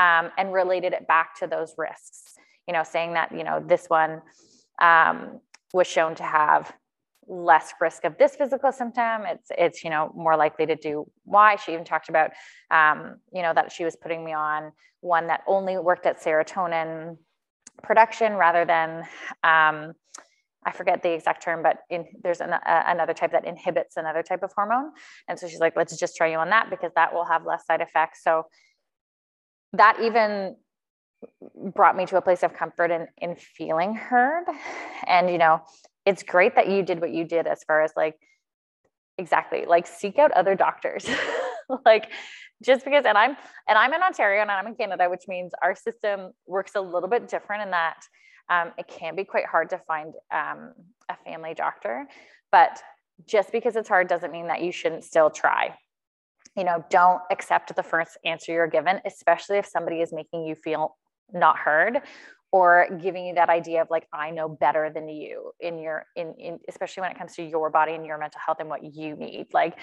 [0.00, 2.38] um, and related it back to those risks
[2.70, 4.22] you know, saying that, you know, this one
[4.80, 5.40] um,
[5.74, 6.72] was shown to have
[7.26, 9.22] less risk of this physical symptom.
[9.26, 11.56] It's, it's, you know, more likely to do why.
[11.56, 12.30] She even talked about,
[12.70, 17.16] um, you know, that she was putting me on one that only worked at serotonin
[17.82, 19.00] production rather than,
[19.42, 19.94] um,
[20.64, 24.22] I forget the exact term, but in, there's an, a, another type that inhibits another
[24.22, 24.92] type of hormone.
[25.26, 27.66] And so she's like, let's just try you on that because that will have less
[27.66, 28.22] side effects.
[28.22, 28.44] So
[29.72, 30.56] that even
[31.74, 34.44] brought me to a place of comfort in in feeling heard.
[35.06, 35.62] And you know
[36.06, 38.16] it's great that you did what you did as far as like
[39.18, 41.08] exactly like seek out other doctors.
[41.86, 42.10] Like
[42.64, 43.36] just because and i'm
[43.68, 47.08] and i'm in ontario and i'm in canada which means our system works a little
[47.08, 48.02] bit different in that
[48.50, 50.72] um, it can be quite hard to find um,
[51.08, 52.06] a family doctor.
[52.50, 52.82] But
[53.26, 55.76] just because it's hard doesn't mean that you shouldn't still try
[56.56, 60.54] you know don't accept the first answer you're given especially if somebody is making you
[60.54, 60.96] feel
[61.32, 62.00] not heard
[62.52, 66.34] or giving you that idea of like i know better than you in your in,
[66.38, 69.16] in especially when it comes to your body and your mental health and what you
[69.16, 69.46] need.
[69.52, 69.78] Like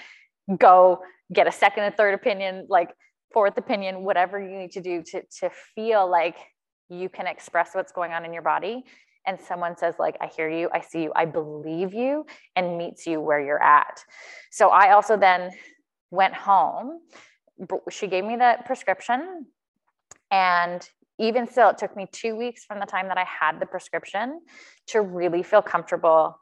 [0.56, 1.00] go
[1.32, 2.90] get a second and third opinion like
[3.32, 6.36] fourth opinion whatever you need to do to to feel like
[6.88, 8.84] you can express what's going on in your body.
[9.26, 12.24] And someone says like i hear you i see you i believe you
[12.56, 14.02] and meets you where you're at.
[14.50, 15.50] So i also then
[16.10, 17.00] went home
[17.90, 19.46] she gave me the prescription
[20.30, 23.66] and even still, it took me two weeks from the time that I had the
[23.66, 24.40] prescription
[24.88, 26.38] to really feel comfortable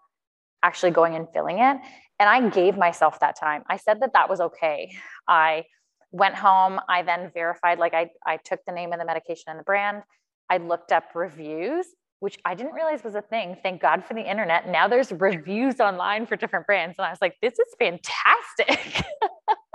[0.63, 1.79] actually going and filling it.
[2.19, 3.63] And I gave myself that time.
[3.69, 4.95] I said that that was okay.
[5.29, 5.65] I
[6.13, 6.81] went home.
[6.89, 10.03] I then verified, like, I, I took the name of the medication and the brand.
[10.51, 11.87] I looked up reviews,
[12.21, 13.57] which I didn't realize was a thing.
[13.63, 14.69] Thank God for the internet.
[14.69, 16.97] Now there's reviews online for different brands.
[16.99, 19.05] And I was like, this is fantastic.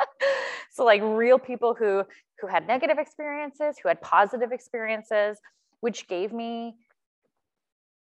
[0.71, 2.03] so, like, real people who
[2.39, 5.37] who had negative experiences, who had positive experiences,
[5.81, 6.75] which gave me,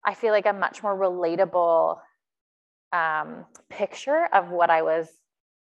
[0.05, 1.97] I feel like, a much more relatable
[2.91, 5.07] um, picture of what I was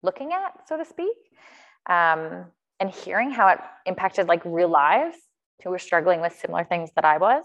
[0.03, 1.17] looking at, so to speak.
[1.89, 2.45] Um,
[2.79, 5.17] and hearing how it impacted like real lives
[5.63, 7.43] who were struggling with similar things that I was.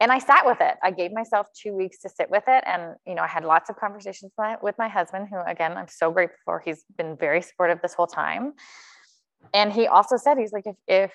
[0.00, 0.76] And I sat with it.
[0.82, 2.62] I gave myself two weeks to sit with it.
[2.66, 4.30] And, you know, I had lots of conversations
[4.62, 6.62] with my husband, who, again, I'm so grateful for.
[6.64, 8.54] He's been very supportive this whole time
[9.54, 11.12] and he also said he's like if if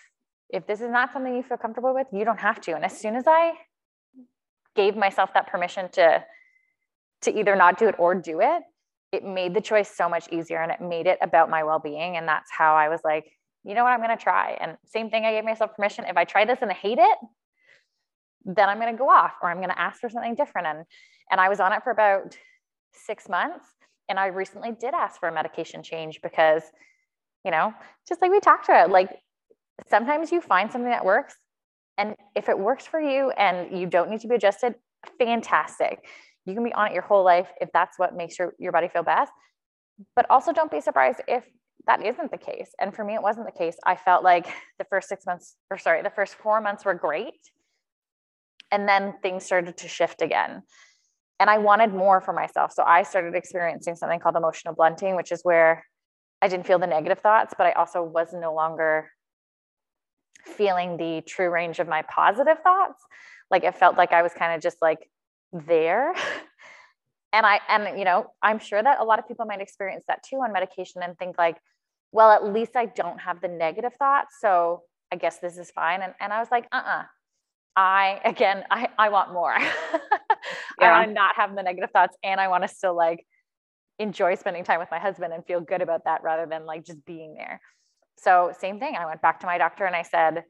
[0.49, 2.97] if this is not something you feel comfortable with you don't have to and as
[2.97, 3.53] soon as i
[4.75, 6.23] gave myself that permission to
[7.21, 8.63] to either not do it or do it
[9.11, 12.27] it made the choice so much easier and it made it about my well-being and
[12.27, 13.25] that's how i was like
[13.63, 16.17] you know what i'm going to try and same thing i gave myself permission if
[16.17, 17.17] i try this and i hate it
[18.45, 20.85] then i'm going to go off or i'm going to ask for something different and
[21.31, 22.35] and i was on it for about
[22.93, 23.65] six months
[24.09, 26.63] and i recently did ask for a medication change because
[27.43, 27.73] you know,
[28.07, 29.09] just like we talked about, like
[29.89, 31.35] sometimes you find something that works.
[31.97, 34.75] And if it works for you and you don't need to be adjusted,
[35.19, 35.99] fantastic.
[36.45, 38.87] You can be on it your whole life if that's what makes your, your body
[38.87, 39.31] feel best.
[40.15, 41.43] But also don't be surprised if
[41.85, 42.71] that isn't the case.
[42.79, 43.75] And for me, it wasn't the case.
[43.85, 44.47] I felt like
[44.79, 47.33] the first six months, or sorry, the first four months were great.
[48.73, 50.63] And then things started to shift again.
[51.39, 52.71] And I wanted more for myself.
[52.73, 55.85] So I started experiencing something called emotional blunting, which is where
[56.41, 59.11] I didn't feel the negative thoughts, but I also was no longer
[60.43, 62.99] feeling the true range of my positive thoughts.
[63.51, 65.07] Like it felt like I was kind of just like
[65.51, 66.13] there.
[67.33, 70.23] and I, and you know, I'm sure that a lot of people might experience that
[70.27, 71.57] too on medication and think like,
[72.11, 74.37] well, at least I don't have the negative thoughts.
[74.39, 76.01] So I guess this is fine.
[76.01, 76.99] And, and I was like, uh uh-uh.
[77.01, 77.03] uh
[77.75, 79.55] I, again, I, I want more.
[79.59, 79.69] yeah.
[80.79, 83.25] I want to not have the negative thoughts and I want to still like
[83.99, 87.03] enjoy spending time with my husband and feel good about that rather than like just
[87.05, 87.61] being there.
[88.17, 88.95] So, same thing.
[88.95, 90.43] I went back to my doctor and I said,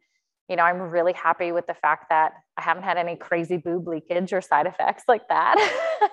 [0.49, 3.87] you know, I'm really happy with the fact that I haven't had any crazy boob
[3.87, 5.55] leakage or side effects like that.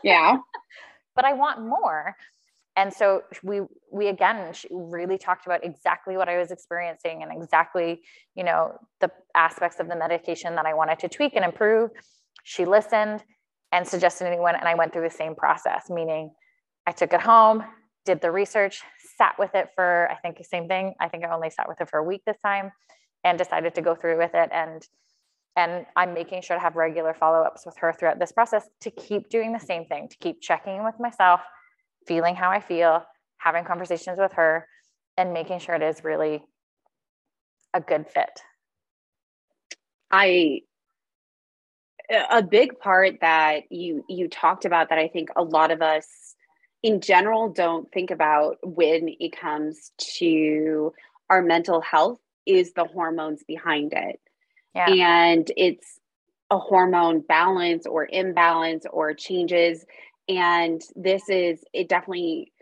[0.04, 0.38] Yeah.
[1.16, 2.16] but I want more.
[2.80, 3.60] And so we
[3.92, 8.00] we again really talked about exactly what I was experiencing and exactly,
[8.34, 11.90] you know, the aspects of the medication that I wanted to tweak and improve.
[12.42, 13.22] She listened
[13.70, 16.30] and suggested anyone and I went through the same process, meaning
[16.86, 17.62] I took it home,
[18.06, 18.80] did the research,
[19.18, 20.94] sat with it for I think the same thing.
[20.98, 22.72] I think I only sat with it for a week this time
[23.24, 24.88] and decided to go through with it and
[25.56, 29.28] and i'm making sure to have regular follow-ups with her throughout this process to keep
[29.28, 31.40] doing the same thing to keep checking in with myself
[32.07, 33.05] feeling how i feel
[33.38, 34.66] having conversations with her
[35.16, 36.42] and making sure it is really
[37.74, 38.40] a good fit
[40.11, 40.61] i
[42.30, 46.34] a big part that you you talked about that i think a lot of us
[46.82, 50.92] in general don't think about when it comes to
[51.28, 54.20] our mental health is the hormones behind it.
[54.74, 54.90] Yeah.
[54.90, 56.01] And it's
[56.51, 59.84] a hormone balance or imbalance or changes.
[60.30, 62.52] And this is, it definitely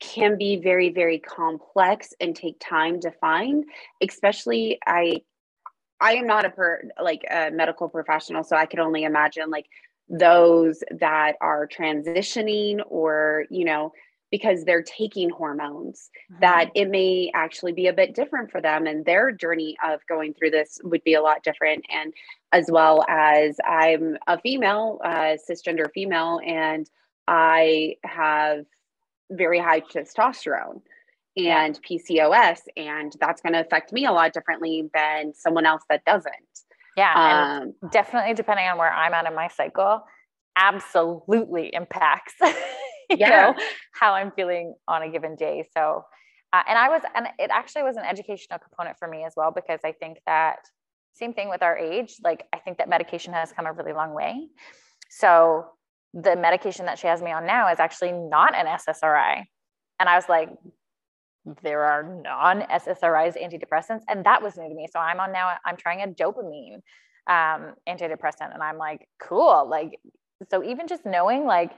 [0.00, 3.64] can be very, very complex and take time to find,
[4.02, 5.22] especially I.
[5.98, 9.64] I am not a per like a medical professional, so I can only imagine like
[10.10, 13.92] those that are transitioning or you know
[14.30, 16.40] because they're taking hormones mm-hmm.
[16.40, 20.34] that it may actually be a bit different for them and their journey of going
[20.34, 21.84] through this would be a lot different.
[21.90, 22.12] And
[22.52, 26.88] as well as i'm a female uh, cisgender female and
[27.28, 28.64] i have
[29.30, 30.80] very high testosterone
[31.36, 36.04] and pcos and that's going to affect me a lot differently than someone else that
[36.04, 36.32] doesn't.
[36.96, 40.04] Yeah um, definitely depending on where i'm at in my cycle
[40.56, 42.34] absolutely impacts
[43.10, 43.28] you yeah.
[43.28, 43.54] know
[43.92, 45.64] how i'm feeling on a given day.
[45.76, 46.04] So
[46.52, 49.50] uh, and i was and it actually was an educational component for me as well
[49.50, 50.58] because i think that
[51.12, 54.14] same thing with our age like i think that medication has come a really long
[54.14, 54.48] way.
[55.08, 55.66] So
[56.14, 59.44] the medication that she has me on now is actually not an ssri
[60.00, 60.50] and i was like
[61.62, 64.86] there are non ssris antidepressants and that was new to me.
[64.92, 66.80] So i'm on now i'm trying a dopamine
[67.28, 69.98] um, antidepressant and i'm like cool like
[70.50, 71.72] so even just knowing like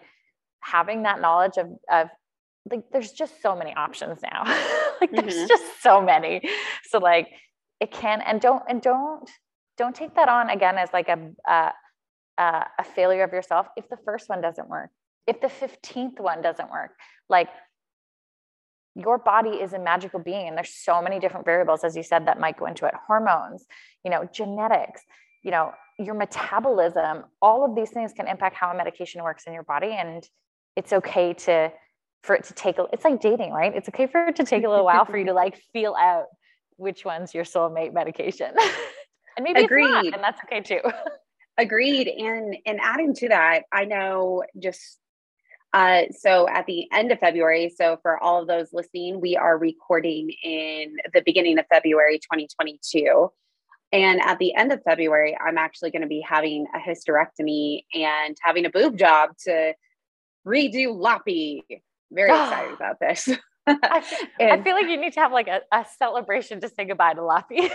[0.60, 2.08] having that knowledge of, of
[2.70, 4.44] like there's just so many options now.
[5.00, 5.46] Like there's mm-hmm.
[5.46, 6.40] just so many.
[6.88, 7.28] So like
[7.78, 9.30] it can and don't and don't
[9.76, 11.72] don't take that on again as like a a,
[12.78, 14.90] a failure of yourself if the first one doesn't work
[15.28, 16.92] if the 15th one doesn't work.
[17.28, 17.48] Like
[18.96, 20.48] your body is a magical being.
[20.48, 22.94] And there's so many different variables as you said that might go into it.
[23.06, 23.66] Hormones
[24.04, 25.02] you know genetics
[25.44, 29.52] you know your metabolism all of these things can impact how a medication works in
[29.52, 29.92] your body.
[29.92, 30.28] And
[30.78, 31.70] it's okay to
[32.22, 34.64] for it to take a it's like dating right it's okay for it to take
[34.64, 36.26] a little while for you to like feel out
[36.76, 38.54] which one's your soulmate medication
[39.36, 39.84] and maybe Agreed.
[39.84, 40.80] it's not and that's okay too
[41.58, 42.06] Agreed.
[42.06, 44.98] And and adding to that, I know just
[45.74, 49.58] uh, so at the end of February, so for all of those listening, we are
[49.58, 53.28] recording in the beginning of February 2022.
[53.90, 58.36] And at the end of February, I'm actually going to be having a hysterectomy and
[58.42, 59.74] having a boob job to
[60.48, 61.64] redo Loppy.
[62.10, 63.28] Very excited about this.
[63.66, 64.02] I,
[64.40, 67.12] and, I, feel like you need to have like a, a celebration to say goodbye
[67.14, 67.70] to Loppy.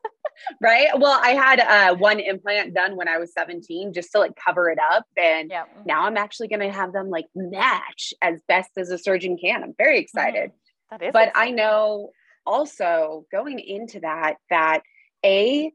[0.60, 0.88] right.
[0.96, 4.68] Well, I had uh, one implant done when I was 17 just to like cover
[4.68, 5.06] it up.
[5.16, 5.52] And
[5.86, 9.62] now I'm actually going to have them like match as best as a surgeon can.
[9.62, 10.50] I'm very excited.
[10.50, 10.52] Mm,
[10.90, 11.52] that is but exciting.
[11.52, 12.10] I know
[12.44, 14.80] also going into that, that
[15.24, 15.70] a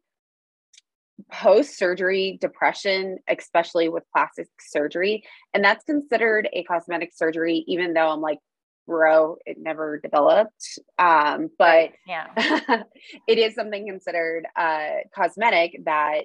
[1.32, 5.24] post surgery depression, especially with plastic surgery.
[5.54, 8.40] And that's considered a cosmetic surgery, even though I'm like,
[8.88, 10.80] bro, it never developed.
[11.00, 12.28] Um, but yeah,
[13.28, 16.24] it is something considered uh, cosmetic that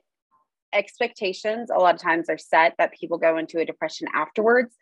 [0.73, 4.75] expectations a lot of times are set that people go into a depression afterwards.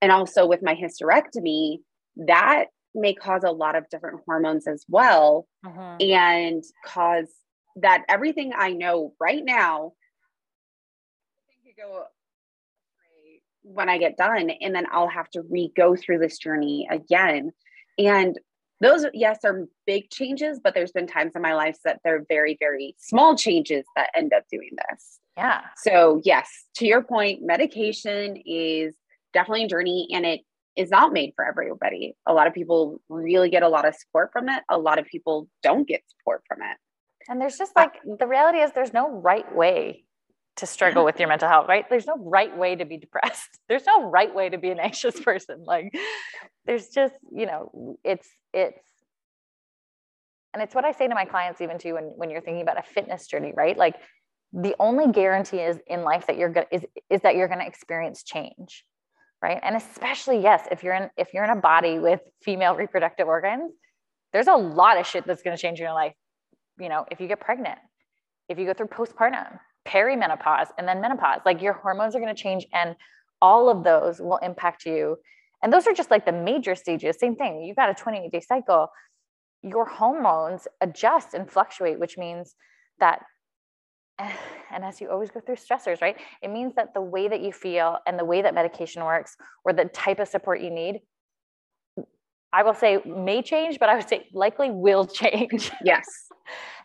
[0.00, 1.78] And also with my hysterectomy,
[2.16, 5.96] that may cause a lot of different hormones as well mm-hmm.
[6.00, 7.32] and cause
[7.76, 9.92] that everything I know right now
[11.64, 12.04] could go
[13.62, 17.52] when I get done, and then I'll have to re go through this journey again.
[17.98, 18.38] And
[18.80, 22.56] those, yes, are big changes, but there's been times in my life that they're very,
[22.58, 25.20] very small changes that end up doing this.
[25.36, 25.60] Yeah.
[25.76, 28.94] So, yes, to your point, medication is
[29.32, 30.40] definitely a journey and it
[30.76, 32.16] is not made for everybody.
[32.26, 35.06] A lot of people really get a lot of support from it, a lot of
[35.06, 36.76] people don't get support from it.
[37.28, 40.04] And there's just like the reality is there's no right way
[40.56, 41.06] to struggle mm-hmm.
[41.06, 41.88] with your mental health, right?
[41.88, 43.58] There's no right way to be depressed.
[43.68, 45.64] There's no right way to be an anxious person.
[45.64, 45.96] Like
[46.66, 48.84] there's just, you know, it's it's
[50.52, 52.78] and it's what I say to my clients even too when when you're thinking about
[52.78, 53.76] a fitness journey, right?
[53.76, 53.96] Like
[54.52, 57.66] the only guarantee is in life that you're going is is that you're going to
[57.66, 58.84] experience change
[59.42, 63.26] right and especially yes if you're in if you're in a body with female reproductive
[63.26, 63.72] organs
[64.32, 66.12] there's a lot of shit that's going to change in your life
[66.82, 67.78] you know if you get pregnant
[68.48, 72.42] if you go through postpartum perimenopause and then menopause like your hormones are going to
[72.42, 72.96] change and
[73.40, 75.16] all of those will impact you.
[75.62, 77.18] And those are just like the major stages.
[77.18, 78.88] Same thing you've got a 28 day cycle.
[79.62, 82.54] Your hormones adjust and fluctuate which means
[83.00, 83.22] that
[84.18, 86.16] and as you always go through stressors, right?
[86.42, 89.72] It means that the way that you feel and the way that medication works or
[89.72, 91.00] the type of support you need,
[92.52, 95.70] I will say may change, but I would say likely will change.
[95.84, 96.04] Yes.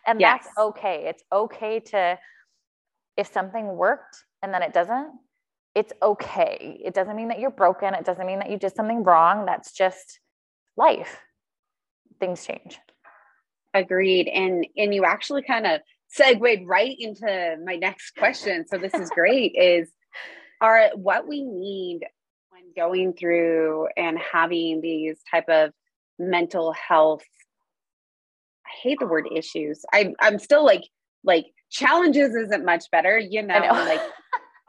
[0.06, 0.44] and yes.
[0.44, 1.04] that's okay.
[1.08, 2.18] It's okay to,
[3.16, 5.12] if something worked and then it doesn't,
[5.74, 6.80] it's okay.
[6.84, 7.94] It doesn't mean that you're broken.
[7.94, 9.46] It doesn't mean that you did something wrong.
[9.46, 10.20] That's just
[10.76, 11.20] life.
[12.18, 12.78] Things change.
[13.74, 14.28] Agreed.
[14.28, 18.66] And and you actually kind of segued right into my next question.
[18.66, 19.54] So this is great.
[19.54, 19.90] is
[20.60, 22.00] are what we need
[22.78, 25.72] going through and having these type of
[26.18, 27.24] mental health.
[28.64, 29.84] I hate the word issues.
[29.92, 30.84] I I'm still like
[31.24, 33.72] like challenges isn't much better, you know, know.
[33.72, 34.00] like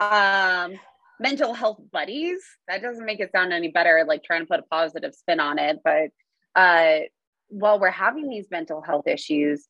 [0.00, 0.78] um
[1.20, 2.40] mental health buddies.
[2.66, 5.58] That doesn't make it sound any better, like trying to put a positive spin on
[5.58, 5.78] it.
[5.84, 6.10] But
[6.56, 7.06] uh
[7.48, 9.66] while we're having these mental health issues,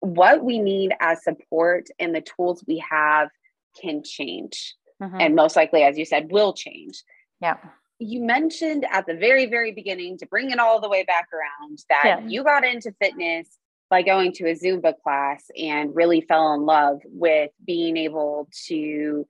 [0.00, 3.28] what we need as support and the tools we have
[3.80, 4.74] can change.
[5.02, 5.16] Mm-hmm.
[5.20, 7.02] And most likely, as you said, will change.
[7.44, 7.56] Yeah.
[7.98, 11.78] You mentioned at the very, very beginning to bring it all the way back around
[11.90, 12.20] that yeah.
[12.26, 13.46] you got into fitness
[13.90, 19.26] by going to a Zumba class and really fell in love with being able to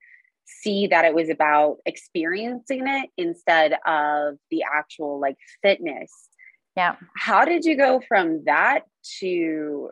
[0.46, 6.28] see that it was about experiencing it instead of the actual like fitness.
[6.76, 6.94] Yeah.
[7.16, 8.82] How did you go from that
[9.18, 9.90] to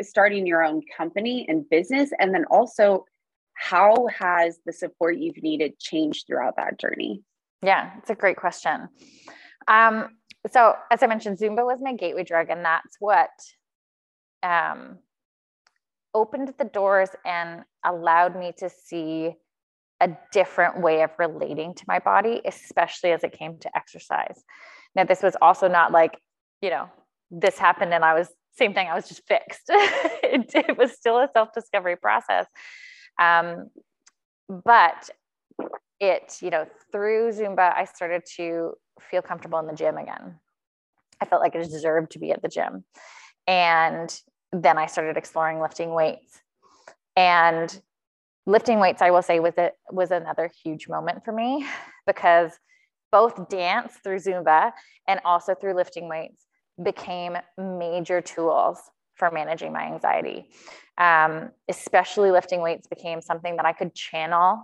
[0.00, 2.10] starting your own company and business?
[2.20, 3.04] And then also,
[3.54, 7.24] how has the support you've needed changed throughout that journey?
[7.62, 8.88] Yeah, it's a great question.
[9.66, 10.16] Um,
[10.50, 13.30] so, as I mentioned, Zumba was my gateway drug, and that's what
[14.42, 14.98] um,
[16.14, 19.34] opened the doors and allowed me to see
[20.00, 24.44] a different way of relating to my body, especially as it came to exercise.
[24.94, 26.16] Now, this was also not like,
[26.62, 26.88] you know,
[27.30, 28.88] this happened and I was same thing.
[28.88, 29.62] I was just fixed.
[29.68, 32.46] it, it, was still a self discovery process.
[33.20, 33.70] Um,
[34.48, 35.10] but
[36.00, 40.38] it, you know, through Zumba, I started to feel comfortable in the gym again.
[41.20, 42.84] I felt like I deserved to be at the gym.
[43.46, 44.14] And
[44.52, 46.40] then I started exploring lifting weights.
[47.16, 47.80] And
[48.46, 51.66] lifting weights, I will say, was it was another huge moment for me
[52.06, 52.52] because
[53.10, 54.72] both dance through Zumba
[55.08, 56.44] and also through lifting weights
[56.82, 58.78] became major tools
[59.14, 60.48] for managing my anxiety.
[60.96, 64.62] Um, especially lifting weights became something that I could channel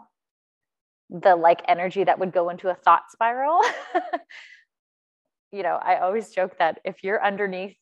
[1.11, 3.61] the like energy that would go into a thought spiral.
[5.53, 7.77] you know, I always joke that if you're underneath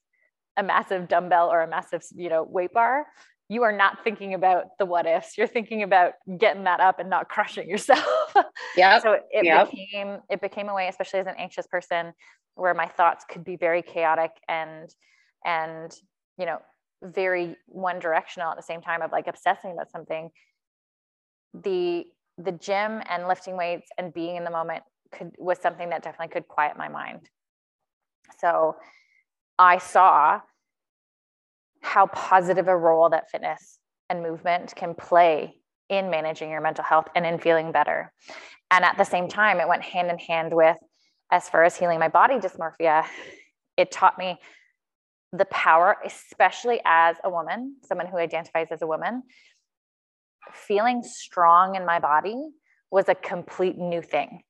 [0.56, 3.06] a massive dumbbell or a massive, you know, weight bar,
[3.48, 5.36] you are not thinking about the what ifs.
[5.36, 8.04] You're thinking about getting that up and not crushing yourself.
[8.74, 9.00] Yeah.
[9.00, 9.70] so it yep.
[9.70, 12.14] became it became a way, especially as an anxious person,
[12.54, 14.88] where my thoughts could be very chaotic and
[15.44, 15.92] and
[16.38, 16.58] you know
[17.02, 20.30] very one directional at the same time of like obsessing about something
[21.52, 22.06] the
[22.38, 26.32] the gym and lifting weights and being in the moment could was something that definitely
[26.32, 27.28] could quiet my mind.
[28.38, 28.76] So
[29.58, 30.40] i saw
[31.82, 33.78] how positive a role that fitness
[34.08, 35.56] and movement can play
[35.88, 38.12] in managing your mental health and in feeling better.
[38.70, 40.76] And at the same time it went hand in hand with
[41.30, 43.04] as far as healing my body dysmorphia,
[43.76, 44.38] it taught me
[45.32, 49.22] the power, especially as a woman, someone who identifies as a woman,
[50.50, 52.36] feeling strong in my body
[52.90, 54.42] was a complete new thing.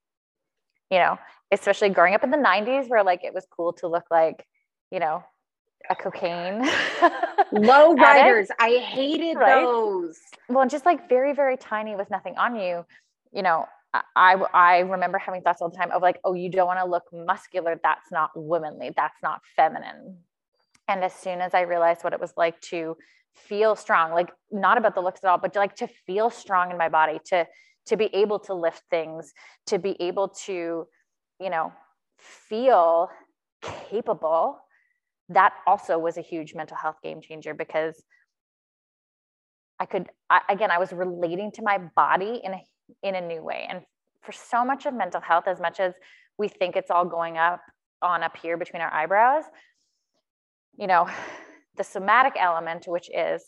[0.90, 1.18] You know,
[1.50, 4.46] especially growing up in the 90s where like it was cool to look like,
[4.90, 5.24] you know,
[5.88, 6.68] a cocaine.
[7.52, 8.48] Low riders.
[8.58, 9.62] I hated right?
[9.62, 10.18] those.
[10.48, 12.84] Well, just like very, very tiny with nothing on you.
[13.32, 13.66] You know,
[14.16, 16.86] I, I remember having thoughts all the time of like, oh, you don't want to
[16.86, 17.78] look muscular.
[17.82, 18.92] That's not womanly.
[18.96, 20.18] That's not feminine.
[20.88, 22.96] And as soon as I realized what it was like to
[23.34, 26.78] feel strong, like not about the looks at all, but like to feel strong in
[26.78, 27.46] my body, to
[27.86, 29.32] to be able to lift things,
[29.66, 30.86] to be able to,
[31.40, 31.72] you know,
[32.18, 33.10] feel
[33.60, 34.58] capable,
[35.28, 38.02] that also was a huge mental health game changer because
[39.78, 42.62] I could, I, again, I was relating to my body in a,
[43.02, 43.66] in a new way.
[43.68, 43.80] And
[44.20, 45.94] for so much of mental health, as much as
[46.38, 47.60] we think it's all going up
[48.00, 49.44] on up here between our eyebrows,
[50.76, 51.08] you know,
[51.76, 53.44] the somatic element, which is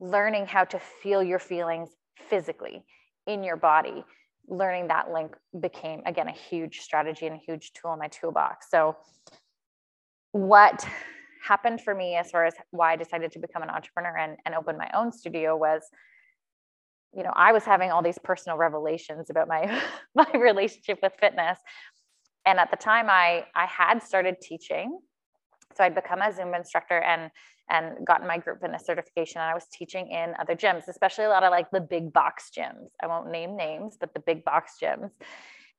[0.00, 1.90] learning how to feel your feelings
[2.28, 2.84] physically
[3.26, 4.04] in your body,
[4.48, 8.70] learning that link became, again, a huge strategy and a huge tool in my toolbox.
[8.70, 8.96] So,
[10.32, 10.86] what
[11.42, 14.54] happened for me as far as why I decided to become an entrepreneur and, and
[14.54, 15.82] open my own studio was,
[17.14, 19.80] you know, I was having all these personal revelations about my
[20.14, 21.58] my relationship with fitness.
[22.44, 24.98] And at the time I I had started teaching.
[25.76, 27.30] So I'd become a Zumba instructor and
[27.68, 31.28] and gotten my group fitness certification and I was teaching in other gyms, especially a
[31.28, 32.90] lot of like the big box gyms.
[33.02, 35.10] I won't name names, but the big box gyms.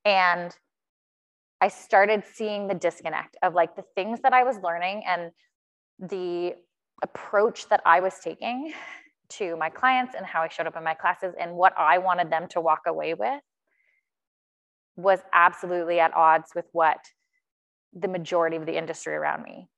[0.03, 0.53] And
[1.61, 5.31] I started seeing the disconnect of like the things that I was learning and
[5.99, 6.55] the
[7.01, 8.73] approach that I was taking
[9.29, 12.29] to my clients and how I showed up in my classes and what I wanted
[12.29, 13.41] them to walk away with
[14.95, 16.99] was absolutely at odds with what
[17.93, 19.69] the majority of the industry around me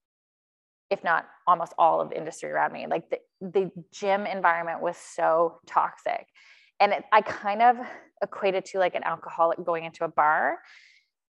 [0.89, 4.97] if not almost all of the industry around me like the, the gym environment was
[4.97, 6.25] so toxic
[6.79, 7.77] and it, i kind of
[8.21, 10.57] equated to like an alcoholic going into a bar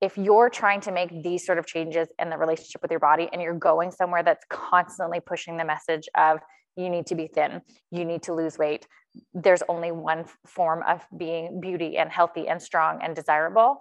[0.03, 3.28] if you're trying to make these sort of changes in the relationship with your body
[3.32, 6.40] and you're going somewhere that's constantly pushing the message of
[6.76, 8.86] you need to be thin, you need to lose weight,
[9.32, 13.78] there's only one form of being beauty and healthy and strong and desirable,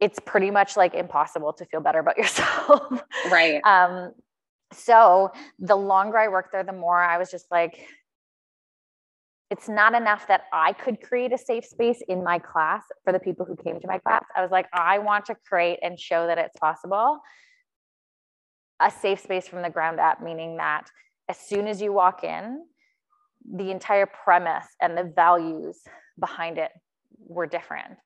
[0.00, 3.02] it's pretty much like impossible to feel better about yourself.
[3.30, 3.60] Right.
[3.64, 4.12] um,
[4.72, 7.86] so the longer I worked there, the more I was just like,
[9.50, 13.18] it's not enough that I could create a safe space in my class for the
[13.18, 14.22] people who came to my class.
[14.36, 17.18] I was like, I want to create and show that it's possible.
[18.78, 20.88] A safe space from the ground up, meaning that
[21.28, 22.64] as soon as you walk in,
[23.52, 25.80] the entire premise and the values
[26.18, 26.70] behind it
[27.18, 27.96] were different.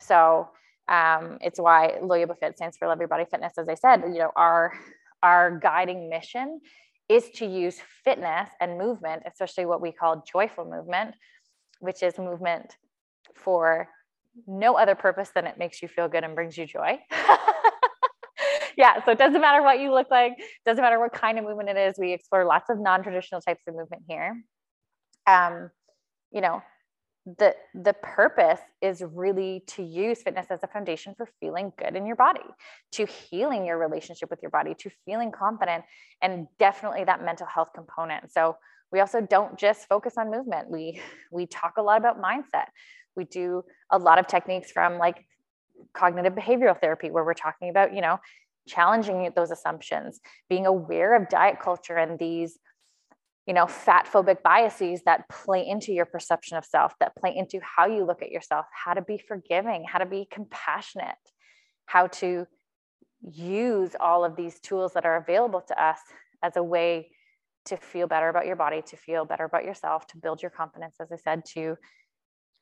[0.00, 0.48] So
[0.88, 3.52] um, it's why Loyobo Fit stands for Love Your Body Fitness.
[3.58, 4.72] As I said, you know, our
[5.22, 6.60] our guiding mission
[7.08, 11.14] is to use fitness and movement, especially what we call joyful movement,
[11.80, 12.76] which is movement
[13.34, 13.88] for
[14.46, 16.98] no other purpose than it makes you feel good and brings you joy.
[18.76, 21.70] yeah, so it doesn't matter what you look like, doesn't matter what kind of movement
[21.70, 21.94] it is.
[21.98, 24.42] We explore lots of non-traditional types of movement here.
[25.26, 25.70] Um,
[26.30, 26.62] you know,
[27.36, 32.06] the the purpose is really to use fitness as a foundation for feeling good in
[32.06, 32.40] your body
[32.92, 35.84] to healing your relationship with your body to feeling confident
[36.22, 38.32] and definitely that mental health component.
[38.32, 38.56] So
[38.90, 40.70] we also don't just focus on movement.
[40.70, 41.00] We
[41.32, 42.66] we talk a lot about mindset.
[43.16, 45.26] We do a lot of techniques from like
[45.92, 48.18] cognitive behavioral therapy where we're talking about you know
[48.66, 52.58] challenging those assumptions being aware of diet culture and these
[53.48, 57.58] you know fat phobic biases that play into your perception of self that play into
[57.62, 61.16] how you look at yourself how to be forgiving how to be compassionate
[61.86, 62.46] how to
[63.22, 65.98] use all of these tools that are available to us
[66.42, 67.10] as a way
[67.64, 70.96] to feel better about your body to feel better about yourself to build your confidence
[71.00, 71.76] as i said to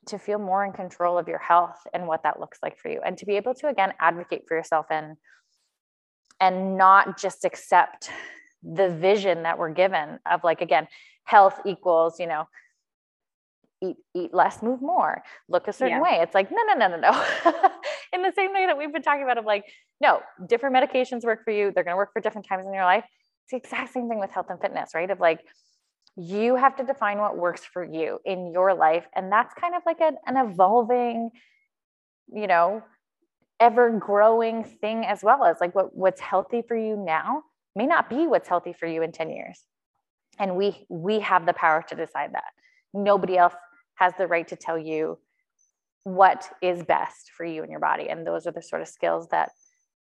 [0.07, 3.01] to feel more in control of your health and what that looks like for you.
[3.03, 5.17] And to be able to again advocate for yourself and
[6.39, 8.09] and not just accept
[8.63, 10.87] the vision that we're given of like again
[11.23, 12.47] health equals you know
[13.81, 16.01] eat eat less move more look a certain yeah.
[16.01, 16.19] way.
[16.21, 17.25] It's like no no no no no.
[18.13, 19.65] In the same way that we've been talking about of like
[20.01, 21.71] no different medications work for you.
[21.73, 23.03] They're going to work for different times in your life.
[23.43, 25.09] It's the exact same thing with health and fitness right?
[25.09, 25.41] Of like
[26.15, 29.05] you have to define what works for you in your life.
[29.15, 31.29] And that's kind of like an, an evolving
[32.33, 32.83] you know
[33.59, 37.43] ever growing thing as well as like what what's healthy for you now
[37.77, 39.63] may not be what's healthy for you in 10 years.
[40.39, 42.51] And we we have the power to decide that.
[42.93, 43.55] Nobody else
[43.95, 45.17] has the right to tell you
[46.03, 48.09] what is best for you and your body.
[48.09, 49.51] And those are the sort of skills that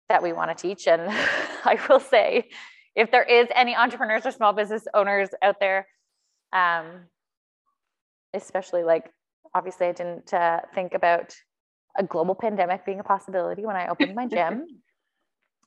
[0.08, 0.86] that we want to teach.
[0.86, 1.02] And
[1.64, 2.48] i will say
[2.94, 5.86] if there is any entrepreneurs or small business owners out there
[6.52, 7.06] um,
[8.34, 9.10] especially like
[9.54, 11.34] obviously i didn't uh, think about
[11.96, 14.66] a global pandemic being a possibility when i opened my gym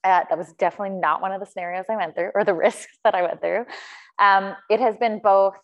[0.04, 3.16] that was definitely not one of the scenarios I went through or the risks that
[3.16, 3.66] I went through.
[4.20, 5.56] Um, it has been both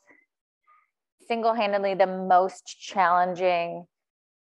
[1.27, 3.85] single handedly the most challenging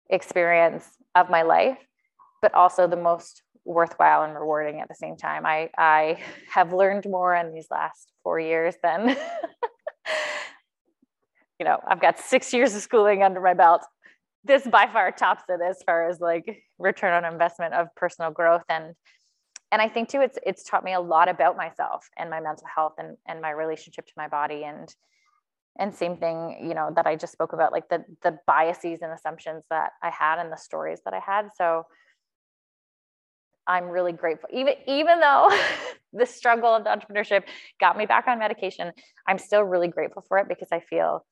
[0.09, 1.79] experience of my life,
[2.41, 5.45] but also the most worthwhile and rewarding at the same time.
[5.45, 6.19] I, I
[6.49, 9.09] have learned more in these last four years than,
[11.59, 13.83] you know, I've got six years of schooling under my belt.
[14.45, 18.63] This by far tops it as far as like return on investment of personal growth
[18.69, 18.95] and
[19.73, 22.67] and I think too, it's it's taught me a lot about myself and my mental
[22.73, 24.95] health and and my relationship to my body and
[25.79, 29.13] and same thing you know that i just spoke about like the the biases and
[29.13, 31.49] assumptions that i had and the stories that i had.
[31.57, 31.85] So
[33.67, 34.49] i'm really grateful.
[34.53, 35.51] Even even though
[36.13, 37.43] the struggle of the entrepreneurship
[37.81, 38.93] got me back on medication
[39.27, 41.27] i'm still really grateful for it because i feel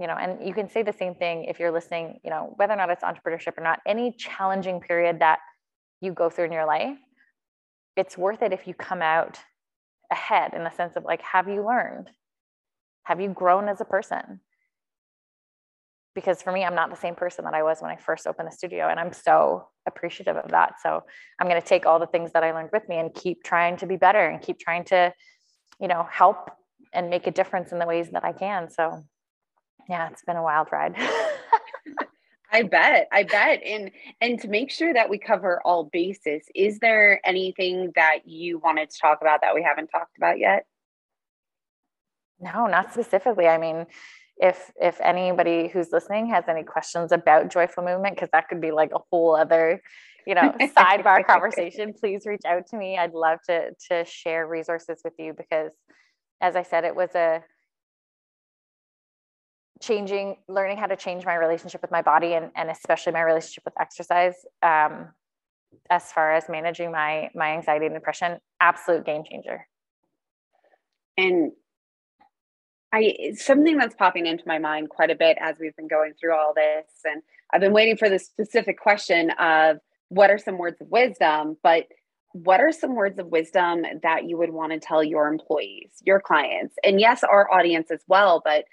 [0.00, 2.72] you know and you can say the same thing if you're listening you know whether
[2.72, 5.38] or not it's entrepreneurship or not any challenging period that
[6.00, 6.96] you go through in your life
[7.96, 9.38] it's worth it if you come out
[10.10, 12.10] ahead in the sense of like have you learned?
[13.04, 14.40] Have you grown as a person?
[16.14, 18.48] Because for me i'm not the same person that i was when i first opened
[18.48, 20.74] the studio and i'm so appreciative of that.
[20.82, 21.02] So
[21.40, 23.76] i'm going to take all the things that i learned with me and keep trying
[23.78, 25.12] to be better and keep trying to
[25.80, 26.50] you know help
[26.92, 28.70] and make a difference in the ways that i can.
[28.70, 29.04] So
[29.88, 30.94] yeah it's been a wild ride
[32.52, 33.62] I bet, I bet.
[33.64, 33.90] And
[34.20, 38.90] and to make sure that we cover all bases, is there anything that you wanted
[38.90, 40.66] to talk about that we haven't talked about yet?
[42.38, 43.46] No, not specifically.
[43.46, 43.86] I mean,
[44.36, 48.70] if if anybody who's listening has any questions about joyful movement, because that could be
[48.70, 49.80] like a whole other,
[50.26, 52.98] you know, sidebar conversation, please reach out to me.
[52.98, 55.72] I'd love to to share resources with you because
[56.42, 57.42] as I said, it was a
[59.82, 63.64] changing learning how to change my relationship with my body and, and especially my relationship
[63.64, 65.08] with exercise um,
[65.90, 69.66] as far as managing my my anxiety and depression absolute game changer.
[71.18, 71.52] And
[72.92, 76.34] i something that's popping into my mind quite a bit as we've been going through
[76.34, 77.22] all this and
[77.52, 79.78] i've been waiting for the specific question of
[80.08, 81.86] what are some words of wisdom but
[82.32, 86.20] what are some words of wisdom that you would want to tell your employees your
[86.20, 86.74] clients?
[86.84, 88.64] And yes our audience as well but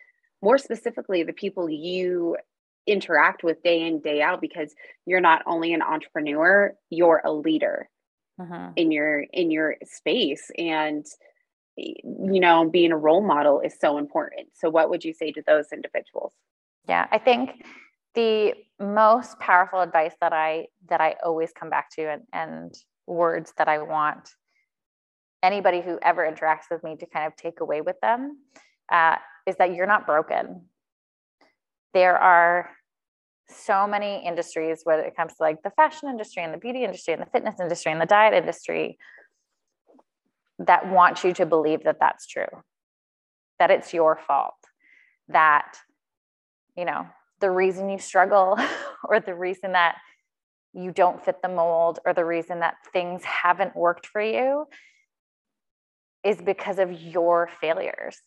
[0.41, 2.37] more specifically the people you
[2.87, 4.73] interact with day in day out because
[5.05, 7.89] you're not only an entrepreneur you're a leader
[8.39, 8.71] uh-huh.
[8.75, 10.49] in your in your space.
[10.57, 11.05] And
[11.77, 14.49] you know being a role model is so important.
[14.53, 16.33] So what would you say to those individuals?
[16.87, 17.63] Yeah i think
[18.15, 22.73] the most powerful advice that i that i always come back to and, and
[23.05, 24.31] words that i want
[25.43, 28.37] anybody who ever interacts with me to kind of take away with them
[28.91, 29.17] uh,
[29.49, 30.61] is that you're not broken.
[31.93, 32.69] There are
[33.49, 37.13] so many industries when it comes to like the fashion industry and the beauty industry
[37.13, 38.97] and the fitness industry and the diet industry
[40.59, 42.63] that want you to believe that that's true,
[43.57, 44.55] that it's your fault,
[45.29, 45.77] that,
[46.77, 47.07] you know,
[47.39, 48.57] the reason you struggle
[49.03, 49.95] or the reason that
[50.73, 54.65] you don't fit the mold or the reason that things haven't worked for you
[56.23, 58.17] is because of your failures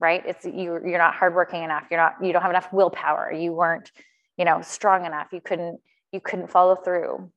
[0.00, 0.22] right?
[0.26, 1.84] It's you you're not hardworking enough.
[1.90, 3.32] You're not you don't have enough willpower.
[3.32, 3.90] You weren't
[4.36, 5.28] you know strong enough.
[5.32, 5.80] You couldn't
[6.12, 7.30] you couldn't follow through.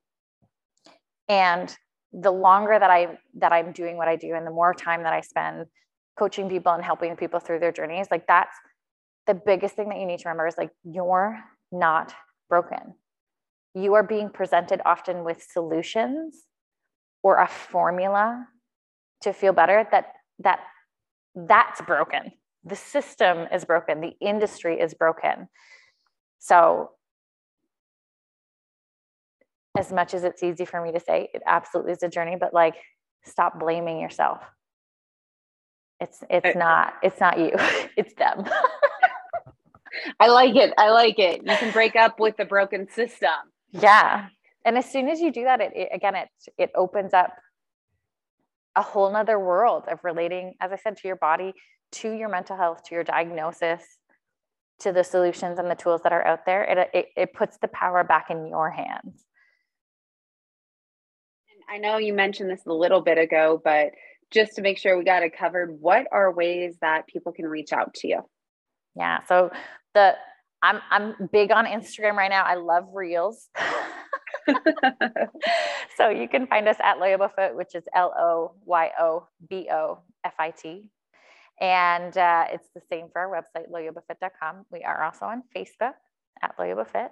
[1.28, 1.76] And
[2.14, 5.14] the longer that i that i'm doing what i do and the more time that
[5.14, 5.66] i spend
[6.20, 8.53] coaching people and helping people through their journeys like that's
[9.28, 11.39] the biggest thing that you need to remember is like you're
[11.72, 12.14] not
[12.49, 12.95] broken.
[13.74, 16.43] You are being presented often with solutions
[17.24, 18.47] or a formula
[19.22, 20.59] to feel better that that
[21.36, 22.32] that's broken
[22.64, 25.47] the system is broken, the industry is broken.
[26.39, 26.91] So,
[29.78, 32.53] as much as it's easy for me to say, it absolutely is a journey, but
[32.53, 32.76] like,
[33.24, 34.41] stop blaming yourself.
[35.99, 37.51] It's it's not it's not you,
[37.97, 38.45] it's them.
[40.20, 40.74] I like it.
[40.78, 41.41] I like it.
[41.45, 43.30] You can break up with the broken system.
[43.72, 44.28] Yeah.
[44.66, 47.34] And as soon as you do that, it, it again, it it opens up
[48.76, 51.53] a whole nother world of relating, as I said, to your body,
[51.94, 53.84] to your mental health, to your diagnosis,
[54.80, 57.68] to the solutions and the tools that are out there, it, it, it puts the
[57.68, 59.26] power back in your hands.
[61.70, 63.92] I know you mentioned this a little bit ago, but
[64.32, 67.72] just to make sure we got it covered, what are ways that people can reach
[67.72, 68.22] out to you?
[68.96, 69.20] Yeah.
[69.28, 69.52] So
[69.94, 70.16] the
[70.62, 72.44] I'm I'm big on Instagram right now.
[72.44, 73.50] I love reels.
[75.98, 80.00] so you can find us at Loyobofit, which is L O Y O B O
[80.24, 80.86] F I T.
[81.62, 84.66] And uh, it's the same for our website, loyobofit.com.
[84.72, 85.93] We are also on Facebook
[86.41, 87.12] at loyobofit.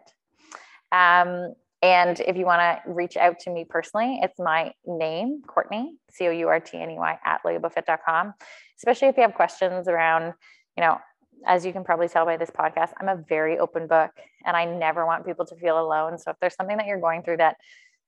[0.92, 5.98] Um, and if you want to reach out to me personally, it's my name, Courtney,
[6.10, 8.34] C O U R T N E Y, at loyobofit.com.
[8.78, 10.34] Especially if you have questions around,
[10.76, 10.98] you know,
[11.46, 14.12] as you can probably tell by this podcast, I'm a very open book
[14.46, 16.18] and I never want people to feel alone.
[16.18, 17.58] So if there's something that you're going through that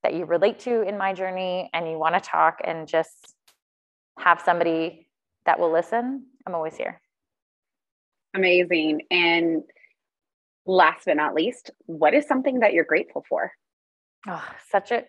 [0.03, 3.35] that you relate to in my journey and you want to talk and just
[4.17, 5.07] have somebody
[5.45, 7.01] that will listen, I'm always here.
[8.33, 9.01] Amazing.
[9.11, 9.63] And
[10.65, 13.51] last but not least, what is something that you're grateful for?
[14.27, 15.03] Oh, such a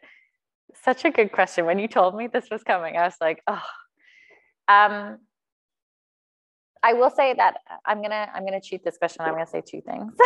[0.82, 1.66] such a good question.
[1.66, 3.62] When you told me this was coming, I was like, oh,
[4.68, 5.18] um,
[6.82, 9.22] I will say that I'm gonna I'm gonna cheat this question.
[9.22, 10.12] I'm gonna say two things.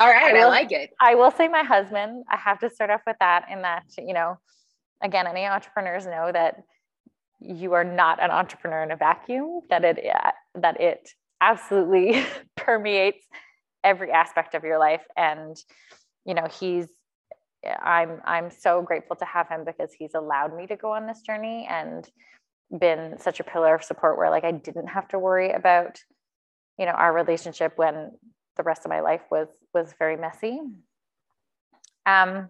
[0.00, 0.90] All right, I, will, I like it.
[1.00, 2.24] I will say my husband.
[2.30, 4.38] I have to start off with that, in that you know,
[5.02, 6.56] again, any entrepreneurs know that
[7.44, 9.60] you are not an entrepreneur in a vacuum.
[9.70, 10.04] That it
[10.54, 12.24] that it absolutely
[12.56, 13.26] permeates
[13.84, 15.56] every aspect of your life, and
[16.24, 16.88] you know, he's
[17.64, 21.22] I'm I'm so grateful to have him because he's allowed me to go on this
[21.22, 22.08] journey and
[22.78, 25.98] been such a pillar of support where like I didn't have to worry about
[26.78, 28.12] you know our relationship when
[28.56, 30.60] the rest of my life was was very messy.
[32.06, 32.48] Um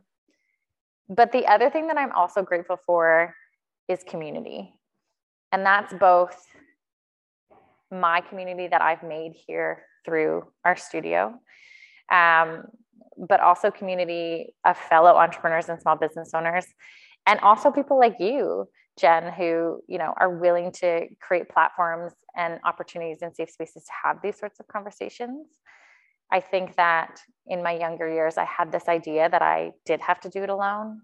[1.09, 3.35] but the other thing that I'm also grateful for
[3.89, 4.73] is community.
[5.53, 6.37] And that's both
[7.91, 11.35] my community that I've made here through our studio.
[12.11, 12.65] Um,
[13.17, 16.67] but also community of fellow entrepreneurs and small business owners
[17.27, 22.59] and also people like you jen who you know are willing to create platforms and
[22.65, 25.47] opportunities and safe spaces to have these sorts of conversations
[26.31, 30.21] i think that in my younger years i had this idea that i did have
[30.21, 31.01] to do it alone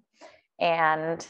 [0.60, 1.26] and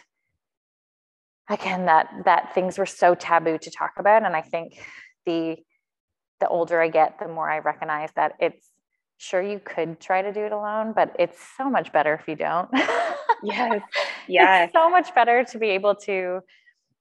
[1.50, 4.78] again that that things were so taboo to talk about and i think
[5.26, 5.56] the
[6.40, 8.70] the older i get the more i recognize that it's
[9.18, 12.36] sure you could try to do it alone, but it's so much better if you
[12.36, 12.70] don't.
[13.42, 13.82] yes.
[14.30, 14.66] Yes.
[14.66, 16.40] It's so much better to be able to,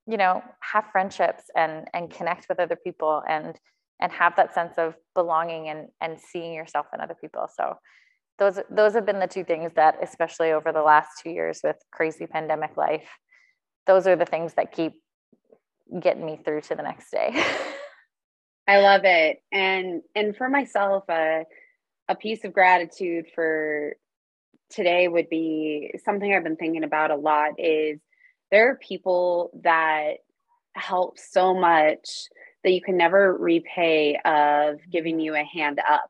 [0.08, 3.54] you know, have friendships and and connect with other people and
[4.00, 7.50] and have that sense of belonging and and seeing yourself in other people.
[7.54, 7.76] So
[8.40, 11.76] those those have been the two things that especially over the last 2 years with
[11.92, 13.10] crazy pandemic life,
[13.88, 14.94] those are the things that keep
[16.00, 17.32] getting me through to the next day.
[18.68, 19.42] I love it.
[19.52, 21.44] And and for myself, uh
[22.10, 23.96] a piece of gratitude for
[24.70, 28.00] today would be something I've been thinking about a lot is
[28.52, 30.18] there are people that
[30.74, 32.28] help so much
[32.64, 36.10] that you can never repay of giving you a hand up.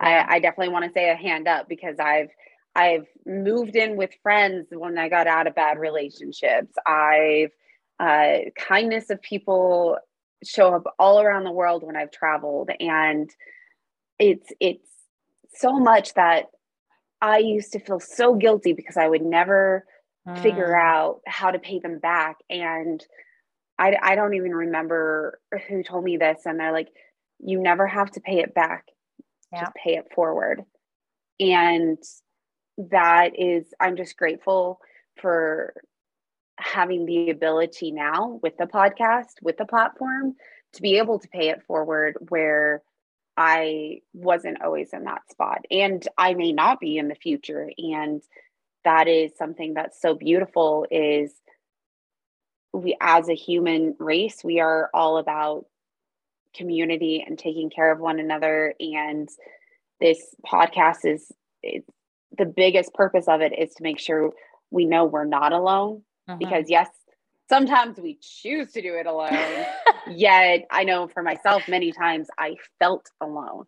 [0.00, 2.30] I, I definitely want to say a hand up because I've
[2.74, 6.74] I've moved in with friends when I got out of bad relationships.
[6.86, 7.52] I've
[8.00, 9.98] uh, kindness of people
[10.42, 13.30] show up all around the world when I've traveled, and
[14.18, 14.88] it's it's
[15.54, 16.46] so much that
[17.20, 19.86] I used to feel so guilty because I would never
[20.28, 20.42] mm.
[20.42, 22.36] figure out how to pay them back.
[22.50, 23.00] And
[23.78, 26.42] I, I don't even remember who told me this.
[26.44, 26.88] And they're like,
[27.38, 28.86] you never have to pay it back,
[29.52, 29.60] yeah.
[29.60, 30.62] just pay it forward.
[31.40, 31.98] And
[32.78, 34.80] that is, I'm just grateful
[35.20, 35.74] for
[36.56, 40.34] having the ability now with the podcast, with the platform,
[40.74, 42.82] to be able to pay it forward where
[43.36, 45.64] I wasn't always in that spot.
[45.70, 47.70] And I may not be in the future.
[47.78, 48.22] And
[48.84, 51.32] that is something that's so beautiful is
[52.72, 55.66] we as a human race, we are all about
[56.54, 58.74] community and taking care of one another.
[58.78, 59.28] And
[60.00, 61.32] this podcast is
[62.36, 64.32] the biggest purpose of it is to make sure
[64.70, 66.02] we know we're not alone.
[66.28, 66.38] Uh-huh.
[66.38, 66.88] Because yes,
[67.48, 69.36] sometimes we choose to do it alone.
[70.10, 73.64] Yet I know for myself, many times I felt alone.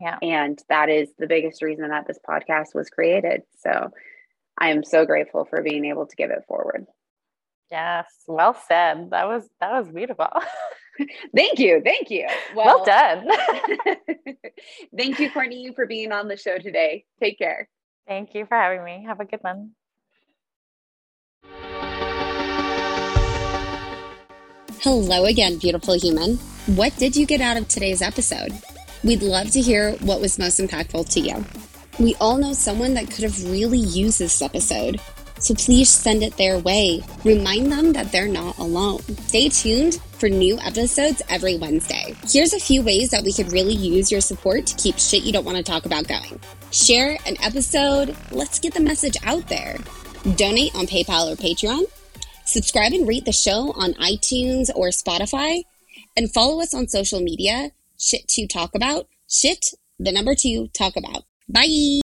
[0.00, 0.18] Yeah.
[0.20, 3.42] And that is the biggest reason that this podcast was created.
[3.58, 3.90] So
[4.58, 6.86] I am so grateful for being able to give it forward.
[7.70, 9.10] Yes, well said.
[9.10, 10.28] That was that was beautiful.
[11.36, 11.82] thank you.
[11.84, 12.26] Thank you.
[12.54, 13.28] Well, well done.
[14.96, 17.04] thank you, Courtney, for being on the show today.
[17.20, 17.68] Take care.
[18.06, 19.04] Thank you for having me.
[19.06, 19.72] Have a good one.
[24.80, 26.36] Hello again, beautiful human.
[26.76, 28.52] What did you get out of today's episode?
[29.02, 31.44] We'd love to hear what was most impactful to you.
[31.98, 35.00] We all know someone that could have really used this episode,
[35.40, 37.02] so please send it their way.
[37.24, 39.00] Remind them that they're not alone.
[39.26, 42.14] Stay tuned for new episodes every Wednesday.
[42.28, 45.32] Here's a few ways that we could really use your support to keep shit you
[45.32, 46.40] don't want to talk about going.
[46.70, 48.16] Share an episode.
[48.30, 49.78] Let's get the message out there.
[50.36, 51.84] Donate on PayPal or Patreon
[52.46, 55.64] Subscribe and rate the show on iTunes or Spotify.
[56.16, 59.08] And follow us on social media, Shit to Talk About.
[59.28, 59.66] Shit,
[59.98, 61.24] the number two, talk about.
[61.48, 62.00] Bye.